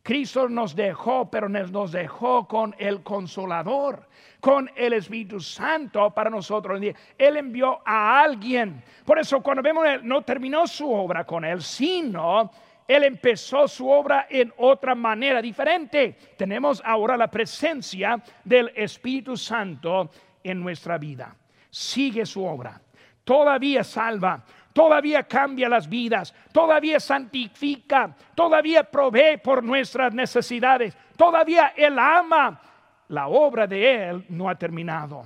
Cristo 0.02 0.48
nos 0.48 0.74
dejó, 0.74 1.30
pero 1.30 1.48
nos 1.48 1.92
dejó 1.92 2.48
con 2.48 2.74
el 2.78 3.02
consolador, 3.02 4.08
con 4.40 4.68
el 4.74 4.94
Espíritu 4.94 5.38
Santo 5.38 6.10
para 6.10 6.28
nosotros. 6.28 6.80
Él 7.16 7.36
envió 7.36 7.80
a 7.84 8.20
alguien. 8.20 8.82
Por 9.04 9.20
eso 9.20 9.40
cuando 9.40 9.62
vemos, 9.62 9.86
no 10.02 10.22
terminó 10.22 10.66
su 10.66 10.92
obra 10.92 11.24
con 11.24 11.44
él, 11.44 11.62
sino 11.62 12.50
él 12.88 13.04
empezó 13.04 13.68
su 13.68 13.88
obra 13.88 14.26
en 14.28 14.52
otra 14.56 14.96
manera 14.96 15.40
diferente. 15.40 16.16
Tenemos 16.36 16.82
ahora 16.84 17.16
la 17.16 17.28
presencia 17.28 18.20
del 18.44 18.72
Espíritu 18.74 19.36
Santo 19.36 20.10
en 20.42 20.60
nuestra 20.60 20.98
vida. 20.98 21.36
Sigue 21.70 22.26
su 22.26 22.44
obra. 22.44 22.80
Todavía 23.24 23.84
salva, 23.84 24.44
todavía 24.72 25.22
cambia 25.24 25.68
las 25.68 25.88
vidas, 25.88 26.34
todavía 26.52 27.00
santifica, 27.00 28.14
todavía 28.34 28.84
provee 28.84 29.38
por 29.42 29.62
nuestras 29.62 30.12
necesidades, 30.12 30.96
todavía 31.16 31.72
Él 31.76 31.98
ama. 31.98 32.60
La 33.08 33.28
obra 33.28 33.66
de 33.66 34.08
Él 34.08 34.24
no 34.30 34.48
ha 34.48 34.54
terminado. 34.54 35.24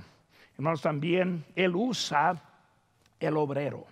Hermanos, 0.54 0.82
también 0.82 1.44
Él 1.54 1.76
usa 1.76 2.34
el 3.20 3.36
obrero. 3.36 3.86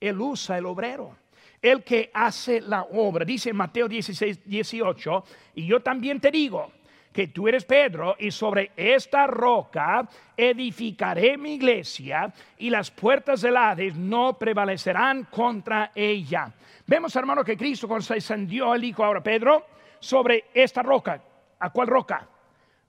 Él 0.00 0.20
usa 0.20 0.58
el 0.58 0.66
obrero. 0.66 1.16
El 1.60 1.82
que 1.84 2.10
hace 2.14 2.60
la 2.60 2.82
obra. 2.82 3.24
Dice 3.24 3.52
Mateo 3.52 3.88
16, 3.88 4.40
18, 4.44 5.24
y 5.56 5.66
yo 5.66 5.80
también 5.80 6.20
te 6.20 6.30
digo, 6.30 6.72
que 7.18 7.26
tú 7.26 7.48
eres 7.48 7.64
Pedro 7.64 8.14
y 8.16 8.30
sobre 8.30 8.70
esta 8.76 9.26
roca 9.26 10.08
edificaré 10.36 11.36
mi 11.36 11.54
iglesia 11.54 12.32
y 12.58 12.70
las 12.70 12.92
puertas 12.92 13.40
del 13.40 13.56
Hades 13.56 13.96
no 13.96 14.38
prevalecerán 14.38 15.24
contra 15.24 15.90
ella. 15.96 16.52
Vemos, 16.86 17.16
hermano, 17.16 17.42
que 17.42 17.56
Cristo 17.56 17.88
cuando 17.88 18.06
se 18.06 18.14
encendió, 18.14 18.72
él 18.72 18.82
dijo 18.82 19.04
ahora, 19.04 19.20
Pedro, 19.20 19.66
sobre 19.98 20.44
esta 20.54 20.80
roca. 20.80 21.20
¿A 21.58 21.70
cuál 21.70 21.88
roca? 21.88 22.24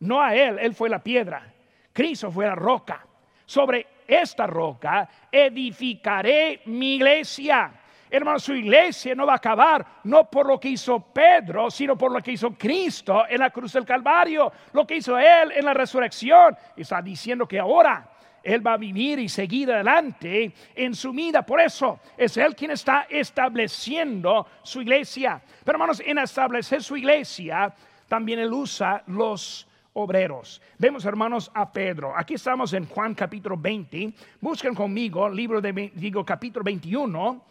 No 0.01 0.21
a 0.21 0.35
él, 0.35 0.59
él 0.59 0.75
fue 0.75 0.89
la 0.89 1.01
piedra. 1.01 1.51
Cristo 1.91 2.29
fue 2.29 2.45
la 2.45 2.53
roca. 2.53 3.03
Sobre 3.47 3.87
esta 4.07 4.45
roca 4.45 5.09
edificaré 5.31 6.61
mi 6.65 6.97
iglesia 6.97 7.71
Hermano, 8.11 8.39
su 8.39 8.53
iglesia 8.53 9.13
no 9.13 9.27
va 9.27 9.33
a 9.33 9.37
acabar 9.37 9.85
no 10.05 10.29
por 10.29 10.47
lo 10.47 10.59
que 10.59 10.69
hizo 10.69 10.99
Pedro, 10.99 11.69
sino 11.69 11.95
por 11.95 12.11
lo 12.11 12.21
que 12.21 12.31
hizo 12.31 12.51
Cristo 12.51 13.23
en 13.29 13.39
la 13.39 13.51
cruz 13.51 13.73
del 13.73 13.85
Calvario, 13.85 14.51
lo 14.73 14.85
que 14.87 14.95
hizo 14.95 15.17
Él 15.17 15.51
en 15.55 15.65
la 15.65 15.73
resurrección. 15.75 16.57
Está 16.75 17.03
diciendo 17.03 17.47
que 17.47 17.59
ahora 17.59 18.09
Él 18.41 18.65
va 18.65 18.73
a 18.73 18.77
vivir 18.77 19.19
y 19.19 19.29
seguir 19.29 19.71
adelante 19.71 20.51
en 20.73 20.95
su 20.95 21.11
vida. 21.11 21.45
Por 21.45 21.61
eso 21.61 21.99
es 22.17 22.35
Él 22.37 22.55
quien 22.55 22.71
está 22.71 23.05
estableciendo 23.07 24.47
su 24.63 24.81
iglesia. 24.81 25.39
Pero 25.63 25.75
hermanos, 25.75 26.01
en 26.03 26.17
establecer 26.17 26.81
su 26.81 26.97
iglesia, 26.97 27.71
también 28.07 28.39
Él 28.39 28.51
usa 28.51 29.03
los 29.05 29.67
obreros. 29.93 30.63
Vemos, 30.79 31.05
hermanos, 31.05 31.51
a 31.53 31.71
Pedro. 31.71 32.13
Aquí 32.17 32.33
estamos 32.33 32.73
en 32.73 32.87
Juan 32.87 33.13
capítulo 33.13 33.55
20. 33.55 34.13
Busquen 34.41 34.73
conmigo, 34.73 35.29
libro 35.29 35.61
de, 35.61 35.91
digo, 35.93 36.25
capítulo 36.25 36.63
21 36.63 37.49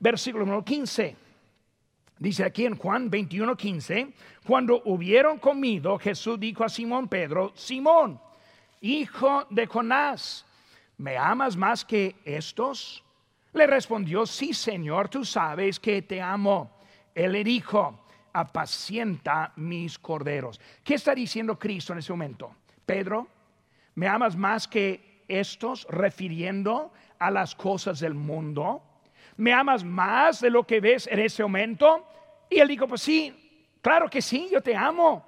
versículo 0.00 0.44
número 0.44 0.64
15. 0.64 1.16
Dice 2.18 2.44
aquí 2.44 2.66
en 2.66 2.76
Juan 2.76 3.10
21, 3.10 3.56
15, 3.56 4.12
cuando 4.44 4.82
hubieron 4.86 5.38
comido, 5.38 5.98
Jesús 5.98 6.38
dijo 6.40 6.64
a 6.64 6.68
Simón 6.68 7.06
Pedro, 7.06 7.52
Simón, 7.54 8.20
hijo 8.80 9.46
de 9.50 9.66
Jonás, 9.66 10.44
¿me 10.96 11.16
amas 11.16 11.56
más 11.56 11.84
que 11.84 12.16
estos? 12.24 13.04
Le 13.52 13.68
respondió, 13.68 14.26
sí, 14.26 14.52
Señor, 14.52 15.08
tú 15.08 15.24
sabes 15.24 15.78
que 15.78 16.02
te 16.02 16.20
amo. 16.20 16.76
Él 17.14 17.32
le 17.32 17.44
dijo, 17.44 18.04
apacienta 18.32 19.52
mis 19.56 19.98
corderos. 19.98 20.60
¿Qué 20.82 20.94
está 20.94 21.14
diciendo 21.14 21.56
Cristo 21.58 21.92
en 21.92 22.00
ese 22.00 22.12
momento? 22.12 22.54
Pedro, 22.84 23.28
¿me 23.94 24.08
amas 24.08 24.36
más 24.36 24.66
que 24.66 25.22
estos 25.28 25.86
refiriendo 25.88 26.92
a 27.18 27.30
las 27.30 27.54
cosas 27.54 28.00
del 28.00 28.14
mundo? 28.14 28.82
¿Me 29.38 29.52
amas 29.52 29.84
más 29.84 30.40
de 30.40 30.50
lo 30.50 30.66
que 30.66 30.80
ves 30.80 31.06
en 31.06 31.20
ese 31.20 31.42
momento? 31.42 32.04
Y 32.50 32.58
él 32.58 32.68
dijo, 32.68 32.88
pues 32.88 33.00
sí, 33.02 33.72
claro 33.80 34.10
que 34.10 34.20
sí, 34.20 34.48
yo 34.50 34.60
te 34.60 34.74
amo. 34.74 35.24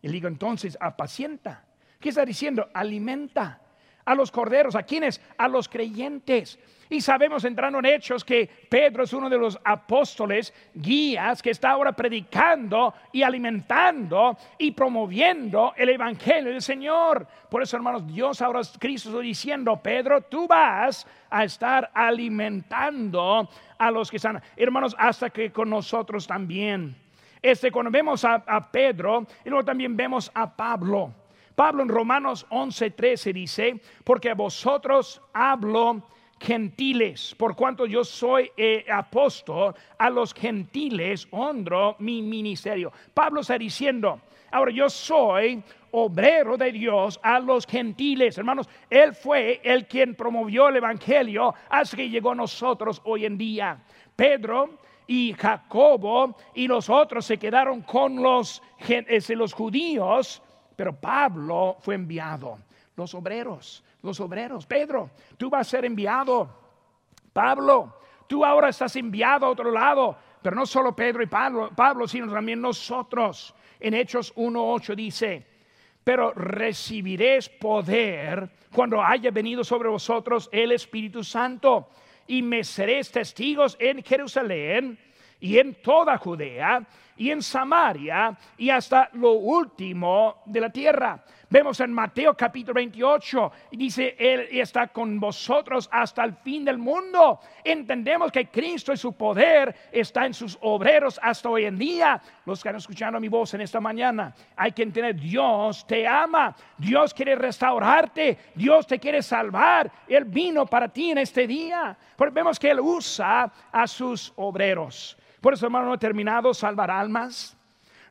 Y 0.00 0.06
le 0.06 0.14
digo, 0.14 0.28
entonces, 0.28 0.78
apacienta. 0.80 1.64
¿Qué 1.98 2.10
está 2.10 2.24
diciendo? 2.24 2.68
Alimenta 2.72 3.60
a 4.04 4.14
los 4.14 4.30
corderos. 4.30 4.74
¿A 4.74 4.82
quiénes? 4.82 5.20
A 5.36 5.48
los 5.48 5.68
creyentes. 5.68 6.58
Y 6.92 7.00
sabemos 7.00 7.44
entrando 7.44 7.78
en 7.78 7.86
hechos 7.86 8.24
que 8.24 8.50
Pedro 8.68 9.04
es 9.04 9.12
uno 9.12 9.30
de 9.30 9.38
los 9.38 9.56
apóstoles, 9.62 10.52
guías, 10.74 11.40
que 11.40 11.50
está 11.50 11.70
ahora 11.70 11.92
predicando 11.92 12.92
y 13.12 13.22
alimentando 13.22 14.36
y 14.58 14.72
promoviendo 14.72 15.72
el 15.76 15.90
Evangelio 15.90 16.50
del 16.50 16.60
Señor. 16.60 17.28
Por 17.48 17.62
eso, 17.62 17.76
hermanos, 17.76 18.04
Dios 18.08 18.42
ahora, 18.42 18.62
Cristo 18.80 19.10
está 19.10 19.20
diciendo, 19.20 19.80
Pedro, 19.80 20.22
tú 20.22 20.48
vas 20.48 21.06
a 21.30 21.44
estar 21.44 21.92
alimentando 21.94 23.48
a 23.78 23.90
los 23.92 24.10
que 24.10 24.16
están, 24.16 24.42
hermanos, 24.56 24.96
hasta 24.98 25.30
que 25.30 25.52
con 25.52 25.70
nosotros 25.70 26.26
también. 26.26 26.96
Este, 27.40 27.70
cuando 27.70 27.92
vemos 27.92 28.24
a, 28.24 28.34
a 28.44 28.68
Pedro, 28.68 29.28
y 29.44 29.48
luego 29.48 29.64
también 29.64 29.96
vemos 29.96 30.28
a 30.34 30.56
Pablo. 30.56 31.14
Pablo 31.60 31.82
en 31.82 31.90
Romanos 31.90 32.46
11:13 32.48 33.34
dice, 33.34 33.80
porque 34.02 34.30
a 34.30 34.34
vosotros 34.34 35.20
hablo 35.34 36.02
gentiles, 36.40 37.34
por 37.36 37.54
cuanto 37.54 37.84
yo 37.84 38.02
soy 38.02 38.50
eh, 38.56 38.86
apóstol, 38.90 39.74
a 39.98 40.08
los 40.08 40.32
gentiles 40.32 41.28
honro 41.32 41.96
mi 41.98 42.22
ministerio. 42.22 42.90
Pablo 43.12 43.42
está 43.42 43.58
diciendo, 43.58 44.22
ahora 44.50 44.72
yo 44.72 44.88
soy 44.88 45.62
obrero 45.90 46.56
de 46.56 46.72
Dios 46.72 47.20
a 47.22 47.38
los 47.38 47.66
gentiles. 47.66 48.38
Hermanos, 48.38 48.66
Él 48.88 49.14
fue 49.14 49.60
el 49.62 49.86
quien 49.86 50.14
promovió 50.14 50.70
el 50.70 50.76
Evangelio 50.76 51.52
hasta 51.68 51.94
que 51.94 52.08
llegó 52.08 52.30
a 52.30 52.36
nosotros 52.36 53.02
hoy 53.04 53.26
en 53.26 53.36
día. 53.36 53.78
Pedro 54.16 54.78
y 55.06 55.34
Jacobo 55.34 56.36
y 56.54 56.66
los 56.66 56.88
otros 56.88 57.26
se 57.26 57.36
quedaron 57.36 57.82
con 57.82 58.16
los, 58.22 58.62
eh, 58.88 59.20
los 59.36 59.52
judíos, 59.52 60.42
pero 60.80 60.94
Pablo 60.94 61.76
fue 61.82 61.94
enviado, 61.94 62.58
los 62.96 63.12
obreros 63.12 63.84
los 64.02 64.20
obreros. 64.20 64.66
Pedro, 64.66 65.10
tú 65.36 65.50
vas 65.50 65.66
a 65.66 65.70
ser 65.70 65.84
enviado. 65.84 66.48
Pablo, 67.32 68.00
tú 68.26 68.44
ahora 68.44 68.68
estás 68.68 68.96
enviado 68.96 69.46
a 69.46 69.50
otro 69.50 69.70
lado. 69.70 70.16
Pero 70.42 70.56
no 70.56 70.64
solo 70.64 70.96
Pedro 70.96 71.22
y 71.22 71.26
Pablo, 71.26 71.70
Pablo 71.76 72.08
sino 72.08 72.32
también 72.32 72.60
nosotros. 72.60 73.54
En 73.78 73.94
Hechos 73.94 74.34
1.8 74.36 74.94
dice, 74.94 75.46
pero 76.02 76.32
recibiréis 76.32 77.48
poder 77.48 78.50
cuando 78.72 79.02
haya 79.02 79.30
venido 79.30 79.64
sobre 79.64 79.88
vosotros 79.88 80.48
el 80.52 80.72
Espíritu 80.72 81.22
Santo 81.22 81.90
y 82.26 82.42
me 82.42 82.64
seréis 82.64 83.10
testigos 83.10 83.76
en 83.80 84.02
Jerusalén 84.02 84.98
y 85.40 85.58
en 85.58 85.74
toda 85.82 86.18
Judea 86.18 86.82
y 87.16 87.30
en 87.30 87.42
Samaria 87.42 88.36
y 88.56 88.70
hasta 88.70 89.10
lo 89.14 89.32
último 89.32 90.42
de 90.46 90.60
la 90.60 90.70
tierra. 90.70 91.22
Vemos 91.50 91.80
en 91.80 91.92
Mateo 91.92 92.34
capítulo 92.34 92.74
28 92.74 93.52
y 93.72 93.76
dice, 93.76 94.14
Él 94.18 94.46
está 94.52 94.86
con 94.86 95.18
vosotros 95.18 95.88
hasta 95.92 96.22
el 96.22 96.34
fin 96.34 96.64
del 96.64 96.78
mundo. 96.78 97.40
Entendemos 97.64 98.30
que 98.30 98.46
Cristo 98.46 98.92
y 98.92 98.96
su 98.96 99.14
poder 99.14 99.74
está 99.90 100.24
en 100.26 100.32
sus 100.32 100.56
obreros 100.60 101.18
hasta 101.20 101.50
hoy 101.50 101.64
en 101.64 101.76
día. 101.76 102.22
Los 102.46 102.62
que 102.62 102.68
han 102.68 102.76
escuchado 102.76 103.18
mi 103.18 103.28
voz 103.28 103.52
en 103.52 103.62
esta 103.62 103.80
mañana, 103.80 104.32
hay 104.56 104.70
que 104.72 104.84
entender, 104.84 105.16
Dios 105.16 105.84
te 105.86 106.06
ama, 106.06 106.54
Dios 106.78 107.12
quiere 107.12 107.34
restaurarte, 107.34 108.38
Dios 108.54 108.86
te 108.86 109.00
quiere 109.00 109.22
salvar. 109.22 109.90
Él 110.06 110.24
vino 110.24 110.64
para 110.66 110.88
ti 110.88 111.10
en 111.10 111.18
este 111.18 111.46
día. 111.46 111.98
Porque 112.16 112.32
vemos 112.32 112.58
que 112.58 112.70
Él 112.70 112.80
usa 112.80 113.52
a 113.72 113.86
sus 113.86 114.32
obreros. 114.36 115.18
Por 115.40 115.54
eso, 115.54 115.66
hermano, 115.66 115.86
no 115.86 115.94
he 115.94 115.98
terminado 115.98 116.52
salvar 116.54 116.90
almas 116.90 117.56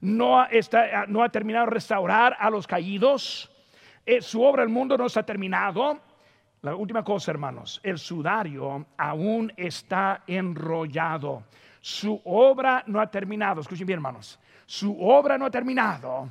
no, 0.02 0.46
está, 0.46 1.06
no 1.08 1.24
ha 1.24 1.30
terminado 1.30 1.65
restaurar 1.68 2.36
a 2.39 2.50
los 2.50 2.65
caídos. 2.68 3.52
Eh, 4.06 4.22
su 4.22 4.42
obra 4.42 4.63
el 4.63 4.70
mundo 4.70 4.98
no 4.98 5.06
está 5.06 5.24
terminado. 5.24 6.00
La 6.62 6.76
última 6.76 7.04
cosa, 7.04 7.32
hermanos, 7.32 7.80
el 7.84 7.98
sudario 7.98 8.86
aún 8.98 9.52
está 9.56 10.24
enrollado. 10.28 11.44
Su 11.80 12.22
obra 12.26 12.84
no 12.88 13.00
ha 13.00 13.10
terminado. 13.10 13.62
Escuchen 13.62 13.88
bien, 13.88 13.98
hermanos. 13.98 14.39
Su 14.65 14.98
obra 15.02 15.38
no 15.38 15.46
ha 15.46 15.52
terminado. 15.52 16.30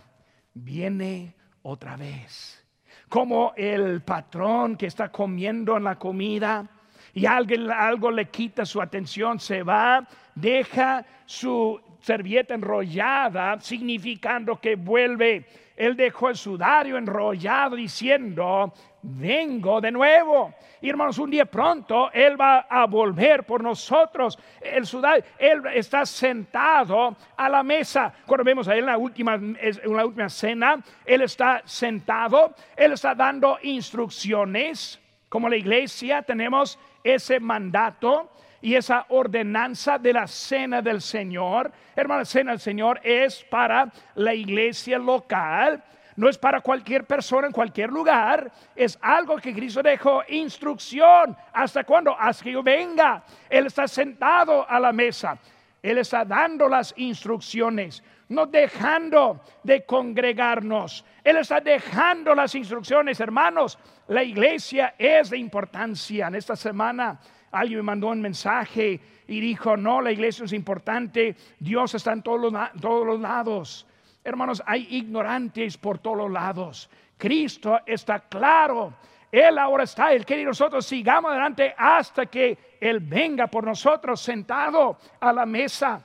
Viene 0.53 1.35
otra 1.63 1.97
vez. 1.97 2.65
Como 3.09 3.55
el 3.57 4.03
patrón 4.03 4.77
que 4.77 4.87
está 4.87 5.11
comiendo 5.11 5.77
en 5.77 5.85
la 5.85 5.99
comida 5.99 6.69
y 7.19 7.27
alguien, 7.27 7.69
algo 7.71 8.13
le 8.13 8.27
quita 8.27 8.65
su 8.65 8.81
atención, 8.81 9.41
se 9.41 9.65
va, 9.65 10.07
deja 10.37 11.05
su 11.27 11.81
servilleta 12.01 12.55
enrollada, 12.55 13.59
significando 13.61 14.61
que 14.61 14.77
vuelve. 14.77 15.45
Él 15.75 15.97
dejó 15.97 16.29
el 16.29 16.37
sudario 16.37 16.97
enrollado 16.97 17.75
diciendo, 17.75 18.73
vengo 19.03 19.81
de 19.81 19.91
nuevo. 19.91 20.55
Y 20.81 20.91
hermanos, 20.91 21.19
un 21.19 21.31
día 21.31 21.45
pronto 21.45 22.09
Él 22.13 22.41
va 22.41 22.67
a 22.71 22.87
volver 22.87 23.45
por 23.45 23.65
nosotros. 23.65 24.39
El 24.61 24.87
sudario, 24.87 25.25
Él 25.39 25.63
está 25.75 26.07
sentado 26.07 27.17
a 27.37 27.49
la 27.49 27.65
mesa. 27.65 28.13
Cuando 28.27 28.45
vemos 28.45 28.69
a 28.69 28.75
Él 28.75 28.81
en 28.81 28.87
la 28.87 28.99
última, 28.99 29.35
en 29.35 29.97
la 29.97 30.07
última 30.07 30.29
cena, 30.29 30.81
Él 31.05 31.23
está 31.23 31.63
sentado, 31.65 32.55
Él 32.77 32.93
está 32.93 33.13
dando 33.17 33.59
instrucciones. 33.63 35.01
Como 35.29 35.49
la 35.49 35.57
iglesia 35.57 36.23
tenemos 36.23 36.79
ese 37.03 37.41
mandato 37.41 38.31
y 38.61 38.75
esa 38.75 39.07
ordenanza 39.11 39.99
de 39.99 40.13
la 40.13 40.27
cena 40.27 40.83
del 40.83 41.01
Señor. 41.01 41.71
Hermana, 41.95 42.21
la 42.21 42.25
cena 42.25 42.51
del 42.53 42.61
Señor 42.61 43.01
es 43.03 43.45
para 43.45 43.91
la 44.15 44.35
iglesia 44.35 44.99
local. 44.99 45.83
No 46.17 46.29
es 46.29 46.37
para 46.37 46.61
cualquier 46.61 47.05
persona 47.05 47.47
en 47.47 47.53
cualquier 47.53 47.91
lugar. 47.91 48.51
Es 48.75 48.99
algo 49.01 49.37
que 49.37 49.55
Cristo 49.55 49.83
dejó 49.83 50.23
instrucción. 50.29 51.37
¿Hasta 51.53 51.85
cuándo? 51.85 52.17
Hasta 52.19 52.43
que 52.43 52.53
yo 52.53 52.63
venga. 52.63 53.23
Él 53.49 53.67
está 53.67 53.87
sentado 53.87 54.69
a 54.69 54.81
la 54.81 54.93
mesa. 54.93 55.39
Él 55.81 55.99
está 55.99 56.25
dando 56.25 56.69
las 56.69 56.93
instrucciones, 56.97 58.03
no 58.29 58.47
dejando 58.47 59.41
de 59.63 59.85
congregarnos. 59.85 61.05
Él 61.25 61.37
está 61.37 61.61
dejando 61.61 62.35
las 62.35 62.55
instrucciones, 62.55 63.21
hermanos. 63.21 63.79
La 64.09 64.23
iglesia 64.23 64.95
es 64.99 65.31
de 65.31 65.39
importancia 65.39 66.27
en 66.27 66.35
esta 66.35 66.57
semana. 66.57 67.21
Alguien 67.51 67.79
me 67.79 67.85
mandó 67.85 68.09
un 68.09 68.21
mensaje 68.21 69.01
y 69.27 69.41
dijo, 69.41 69.77
no, 69.77 70.01
la 70.01 70.13
iglesia 70.13 70.45
es 70.45 70.53
importante, 70.53 71.37
Dios 71.59 71.95
está 71.95 72.13
en 72.13 72.23
todos 72.23 72.53
los, 72.53 72.81
todos 72.81 73.07
los 73.07 73.21
lados. 73.21 73.87
Hermanos, 74.23 74.63
hay 74.67 74.87
ignorantes 74.91 75.79
por 75.79 75.99
todos 75.99 76.19
los 76.19 76.31
lados. 76.31 76.91
Cristo 77.17 77.81
está 77.87 78.21
claro. 78.21 78.95
Él 79.31 79.59
ahora 79.59 79.85
está, 79.85 80.13
Él 80.13 80.25
quiere 80.25 80.43
que 80.43 80.49
nosotros 80.49 80.87
sigamos 80.87 81.31
adelante 81.31 81.75
hasta 81.77 82.27
que 82.27 82.77
Él 82.81 83.01
venga 83.01 83.47
por 83.47 83.65
nosotros 83.65 84.21
sentado 84.21 84.99
a 85.21 85.33
la 85.33 85.45
mesa, 85.45 86.03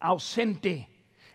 ausente 0.00 0.91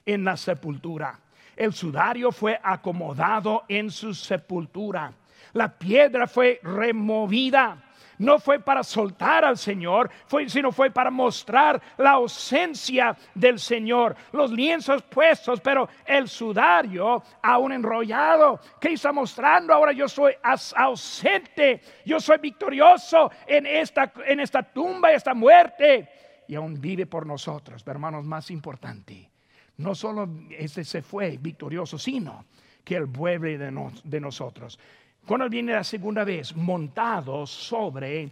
en 0.08 0.24
la 0.24 0.36
sepultura. 0.36 1.20
El 1.56 1.74
sudario 1.74 2.32
fue 2.32 2.60
acomodado 2.63 3.65
en 3.67 3.91
su 3.91 4.15
sepultura. 4.15 5.13
La 5.54 5.78
piedra 5.78 6.26
fue 6.26 6.60
removida 6.63 7.84
no 8.20 8.39
fue 8.39 8.60
para 8.60 8.84
soltar 8.84 9.46
al 9.46 9.58
Señor, 9.58 10.10
fue, 10.26 10.50
sino 10.50 10.72
fue 10.72 10.89
para 10.89 11.12
mostrar 11.12 11.82
la 11.98 12.12
ausencia 12.12 13.15
del 13.34 13.60
Señor. 13.60 14.15
Los 14.32 14.52
lienzos 14.52 15.04
puestos, 15.04 15.62
pero 15.62 15.88
el 16.06 16.28
sudario 16.28 17.24
aún 17.41 17.72
enrollado. 17.72 18.60
¿Qué 18.80 18.93
está 18.93 19.12
mostrando? 19.12 19.74
Ahora 19.74 19.91
yo 19.91 20.08
soy 20.08 20.34
ausente, 20.76 21.82
yo 22.06 22.20
soy 22.20 22.38
victorioso 22.39 23.32
en 23.46 23.65
esta, 23.65 24.12
en 24.26 24.39
esta 24.39 24.63
tumba, 24.63 25.12
esta 25.12 25.34
muerte. 25.34 26.10
Y 26.48 26.56
aún 26.56 26.80
vive 26.80 27.06
por 27.06 27.26
nosotros, 27.26 27.84
hermanos, 27.86 28.26
más 28.26 28.50
importante. 28.50 29.30
No 29.78 29.94
solo 29.94 30.28
ese 30.50 30.84
se 30.84 31.02
fue 31.02 31.38
victorioso, 31.38 31.98
sino 31.98 32.46
que 32.84 32.96
Él 32.96 33.06
vuelve 33.06 33.58
de, 33.58 34.20
nosotros. 34.20 34.80
Cuando 35.26 35.50
viene 35.50 35.74
la 35.74 35.84
segunda 35.84 36.24
vez, 36.24 36.56
montado 36.56 37.46
sobre 37.46 38.32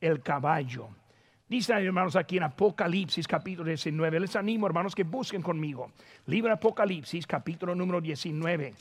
el 0.00 0.22
caballo. 0.22 0.88
Dice 1.48 1.72
hermanos 1.72 2.16
aquí 2.16 2.36
en 2.36 2.44
Apocalipsis 2.44 3.26
capítulo 3.26 3.68
19. 3.68 4.20
Les 4.20 4.36
animo 4.36 4.66
hermanos 4.66 4.94
que 4.94 5.04
busquen 5.04 5.42
conmigo. 5.42 5.92
Libro 6.26 6.52
Apocalipsis 6.52 7.26
capítulo 7.26 7.74
número 7.74 8.00
19. 8.00 8.74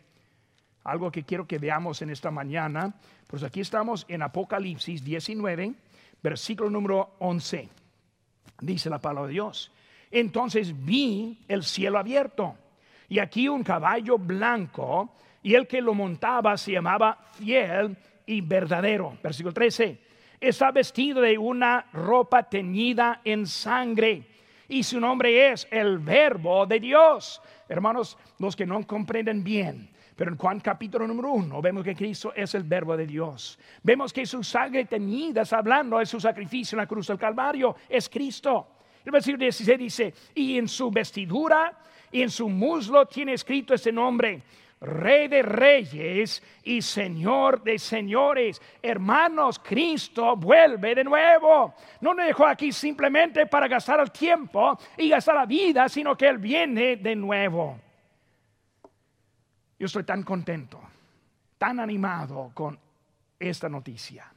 algo 0.84 1.10
que 1.10 1.23
quiero 1.23 1.47
que 1.47 1.58
veamos 1.58 2.02
en 2.02 2.10
esta 2.10 2.30
mañana. 2.30 2.93
Pues 3.28 3.43
aquí 3.43 3.62
estamos 3.62 4.06
en 4.10 4.21
Apocalipsis 4.21 5.04
19, 5.04 5.73
versículo 6.21 6.69
número 6.69 7.15
11. 7.19 7.69
Dice 8.62 8.89
la 8.89 8.99
palabra 8.99 9.28
de 9.28 9.34
Dios. 9.34 9.71
Entonces 10.13 10.86
vi 10.86 11.39
el 11.47 11.63
cielo 11.63 11.97
abierto 11.97 12.56
y 13.10 13.17
aquí 13.17 13.49
un 13.49 13.63
caballo 13.63 14.19
blanco 14.19 15.15
y 15.41 15.56
el 15.56 15.65
que 15.65 15.82
lo 15.82 15.95
montaba 15.95 16.56
se 16.56 16.73
llamaba 16.73 17.17
fiel 17.32 17.97
y 18.28 18.41
verdadero. 18.41 19.17
Versículo 19.23 19.52
13. 19.56 19.99
Está 20.39 20.69
vestido 20.69 21.19
de 21.19 21.36
una 21.36 21.88
ropa 21.93 22.43
teñida 22.43 23.21
en 23.23 23.47
sangre 23.47 24.28
y 24.69 24.84
su 24.84 24.99
nombre 24.99 25.52
es 25.52 25.67
el 25.71 25.97
verbo 25.97 26.67
de 26.67 26.80
Dios. 26.80 27.41
Hermanos, 27.67 28.15
los 28.38 28.56
que 28.56 28.67
no 28.67 28.86
comprenden 28.86 29.43
bien, 29.43 29.89
pero 30.15 30.30
en 30.30 30.38
Juan 30.38 30.60
capítulo 30.60 31.08
número 31.08 31.32
uno 31.32 31.60
vemos 31.60 31.84
que 31.84 31.95
Cristo 31.95 32.34
es 32.36 32.54
el 32.54 32.63
verbo 32.65 32.95
de 32.95 33.08
Dios. 33.08 33.58
Vemos 33.82 34.13
que 34.13 34.28
su 34.28 34.43
sangre 34.43 34.86
teñida 34.86 35.41
está 35.41 35.58
hablando 35.58 35.97
de 35.97 36.06
su 36.06 36.19
sacrificio 36.19 36.76
en 36.76 36.82
la 36.82 36.88
cruz 36.88 37.08
del 37.08 37.17
Calvario. 37.17 37.76
Es 37.89 38.08
Cristo. 38.08 38.72
El 39.05 39.11
versículo 39.11 39.41
16 39.41 39.79
dice, 39.79 40.13
y 40.35 40.57
en 40.57 40.67
su 40.67 40.89
vestidura 40.89 41.77
y 42.11 42.21
en 42.21 42.29
su 42.29 42.47
muslo 42.47 43.05
tiene 43.05 43.33
escrito 43.33 43.73
este 43.73 43.91
nombre. 43.91 44.41
Rey 44.79 45.29
de 45.29 45.41
reyes 45.41 46.43
y 46.63 46.81
Señor 46.81 47.63
de 47.63 47.79
señores. 47.79 48.61
Hermanos, 48.81 49.59
Cristo 49.59 50.35
vuelve 50.35 50.93
de 50.93 51.05
nuevo. 51.05 51.73
No 52.01 52.13
nos 52.13 52.25
dejó 52.25 52.45
aquí 52.45 52.71
simplemente 52.71 53.45
para 53.45 53.67
gastar 53.69 54.01
el 54.01 54.11
tiempo 54.11 54.77
y 54.97 55.09
gastar 55.09 55.35
la 55.35 55.45
vida, 55.45 55.87
sino 55.87 56.17
que 56.17 56.27
Él 56.27 56.37
viene 56.37 56.97
de 56.97 57.15
nuevo. 57.15 57.79
Yo 59.79 59.85
estoy 59.85 60.03
tan 60.03 60.23
contento, 60.23 60.81
tan 61.57 61.79
animado 61.79 62.51
con 62.53 62.77
esta 63.39 63.69
noticia. 63.69 64.31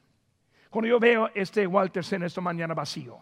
Cuando 0.71 0.89
yo 0.89 1.01
veo 1.01 1.31
este 1.35 1.67
Walter 1.67 2.05
en 2.13 2.23
esta 2.23 2.41
mañana 2.41 2.73
vacío, 2.73 3.21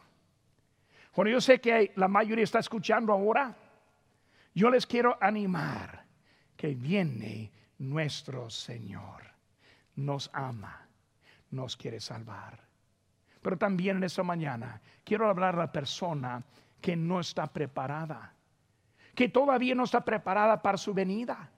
cuando 1.14 1.30
yo 1.30 1.40
sé 1.40 1.60
que 1.60 1.92
la 1.96 2.08
mayoría 2.08 2.44
está 2.44 2.58
escuchando 2.58 3.12
ahora, 3.12 3.56
yo 4.54 4.70
les 4.70 4.86
quiero 4.86 5.16
animar 5.20 6.04
que 6.56 6.74
viene 6.74 7.50
nuestro 7.78 8.50
Señor. 8.50 9.22
Nos 9.96 10.28
ama, 10.32 10.88
nos 11.50 11.76
quiere 11.76 12.00
salvar. 12.00 12.58
Pero 13.40 13.56
también 13.56 13.98
en 13.98 14.04
esta 14.04 14.22
mañana 14.22 14.80
quiero 15.04 15.28
hablar 15.28 15.54
a 15.54 15.58
la 15.58 15.72
persona 15.72 16.42
que 16.80 16.96
no 16.96 17.20
está 17.20 17.46
preparada, 17.46 18.34
que 19.14 19.28
todavía 19.28 19.74
no 19.74 19.84
está 19.84 20.04
preparada 20.04 20.60
para 20.60 20.78
su 20.78 20.92
venida 20.92 21.50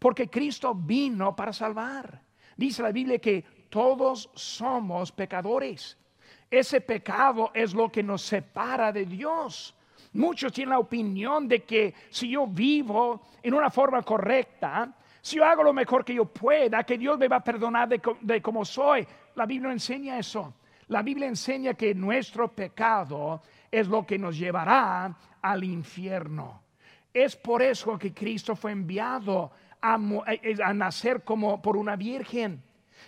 porque 0.00 0.28
Cristo 0.28 0.74
vino 0.74 1.36
para 1.36 1.52
salvar. 1.52 2.22
Dice 2.56 2.82
la 2.82 2.90
Biblia 2.90 3.18
que 3.18 3.42
todos 3.68 4.30
somos 4.34 5.12
pecadores. 5.12 5.96
Ese 6.50 6.80
pecado 6.80 7.50
es 7.54 7.74
lo 7.74 7.90
que 7.90 8.02
nos 8.02 8.22
separa 8.22 8.90
de 8.90 9.06
Dios. 9.06 9.74
Muchos 10.12 10.52
tienen 10.52 10.70
la 10.70 10.78
opinión 10.80 11.46
de 11.46 11.62
que 11.62 11.94
si 12.10 12.30
yo 12.30 12.46
vivo 12.46 13.22
en 13.42 13.54
una 13.54 13.70
forma 13.70 14.02
correcta, 14.02 14.92
si 15.22 15.36
yo 15.36 15.44
hago 15.44 15.62
lo 15.62 15.72
mejor 15.72 16.04
que 16.04 16.14
yo 16.14 16.24
pueda, 16.24 16.82
que 16.82 16.98
Dios 16.98 17.18
me 17.18 17.28
va 17.28 17.36
a 17.36 17.44
perdonar 17.44 17.88
de, 17.88 18.42
como 18.42 18.64
soy. 18.64 19.06
La 19.36 19.46
Biblia 19.46 19.70
enseña 19.70 20.18
eso. 20.18 20.54
La 20.88 21.02
Biblia 21.02 21.28
enseña 21.28 21.74
que 21.74 21.94
nuestro 21.94 22.48
pecado 22.48 23.42
es 23.70 23.86
lo 23.86 24.04
que 24.04 24.18
nos 24.18 24.36
llevará 24.36 25.14
al 25.40 25.62
infierno. 25.62 26.62
Es 27.12 27.36
por 27.36 27.62
eso 27.62 27.98
que 27.98 28.12
Cristo 28.12 28.56
fue 28.56 28.72
enviado 28.72 29.52
a, 29.80 29.96
nacer 30.74 31.22
como 31.22 31.60
por 31.62 31.76
una 31.76 31.96
virgen, 31.96 32.62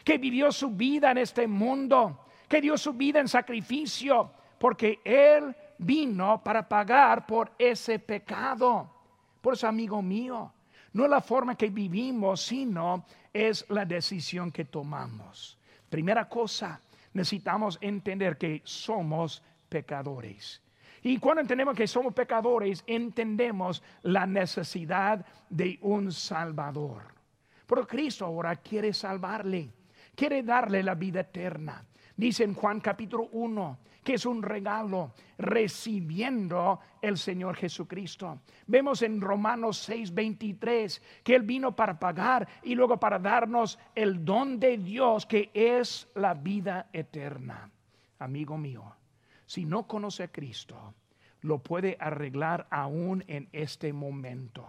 que 0.04 0.18
vivió 0.18 0.52
su 0.52 0.70
vida 0.70 1.10
en 1.10 1.18
este 1.18 1.46
mundo, 1.46 2.21
que 2.52 2.60
dio 2.60 2.76
su 2.76 2.92
vida 2.92 3.18
en 3.18 3.28
sacrificio, 3.28 4.30
porque 4.58 5.00
Él 5.06 5.56
vino 5.78 6.44
para 6.44 6.68
pagar 6.68 7.24
por 7.24 7.52
ese 7.58 7.98
pecado. 7.98 8.90
Por 9.40 9.54
eso, 9.54 9.66
amigo 9.66 10.02
mío, 10.02 10.52
no 10.92 11.04
es 11.04 11.10
la 11.10 11.22
forma 11.22 11.56
que 11.56 11.70
vivimos, 11.70 12.42
sino 12.42 13.06
es 13.32 13.64
la 13.70 13.86
decisión 13.86 14.52
que 14.52 14.66
tomamos. 14.66 15.56
Primera 15.88 16.28
cosa, 16.28 16.78
necesitamos 17.14 17.78
entender 17.80 18.36
que 18.36 18.60
somos 18.64 19.42
pecadores. 19.70 20.60
Y 21.02 21.16
cuando 21.16 21.40
entendemos 21.40 21.74
que 21.74 21.86
somos 21.86 22.12
pecadores, 22.12 22.84
entendemos 22.86 23.82
la 24.02 24.26
necesidad 24.26 25.24
de 25.48 25.78
un 25.80 26.12
Salvador. 26.12 27.14
Pero 27.66 27.86
Cristo 27.86 28.26
ahora 28.26 28.56
quiere 28.56 28.92
salvarle, 28.92 29.70
quiere 30.14 30.42
darle 30.42 30.82
la 30.82 30.94
vida 30.94 31.20
eterna. 31.20 31.86
Dice 32.22 32.44
en 32.44 32.54
Juan 32.54 32.78
capítulo 32.78 33.30
1 33.32 33.78
que 34.04 34.14
es 34.14 34.26
un 34.26 34.44
regalo 34.44 35.12
recibiendo 35.38 36.78
el 37.00 37.18
Señor 37.18 37.56
Jesucristo. 37.56 38.42
Vemos 38.68 39.02
en 39.02 39.20
Romanos 39.20 39.88
6:23 39.88 41.02
que 41.24 41.34
Él 41.34 41.42
vino 41.42 41.74
para 41.74 41.98
pagar 41.98 42.46
y 42.62 42.76
luego 42.76 42.96
para 43.00 43.18
darnos 43.18 43.76
el 43.96 44.24
don 44.24 44.60
de 44.60 44.78
Dios 44.78 45.26
que 45.26 45.50
es 45.52 46.08
la 46.14 46.34
vida 46.34 46.90
eterna. 46.92 47.68
Amigo 48.20 48.56
mío, 48.56 48.84
si 49.44 49.64
no 49.64 49.88
conoce 49.88 50.22
a 50.22 50.28
Cristo, 50.28 50.94
lo 51.40 51.58
puede 51.58 51.96
arreglar 51.98 52.68
aún 52.70 53.24
en 53.26 53.48
este 53.50 53.92
momento. 53.92 54.64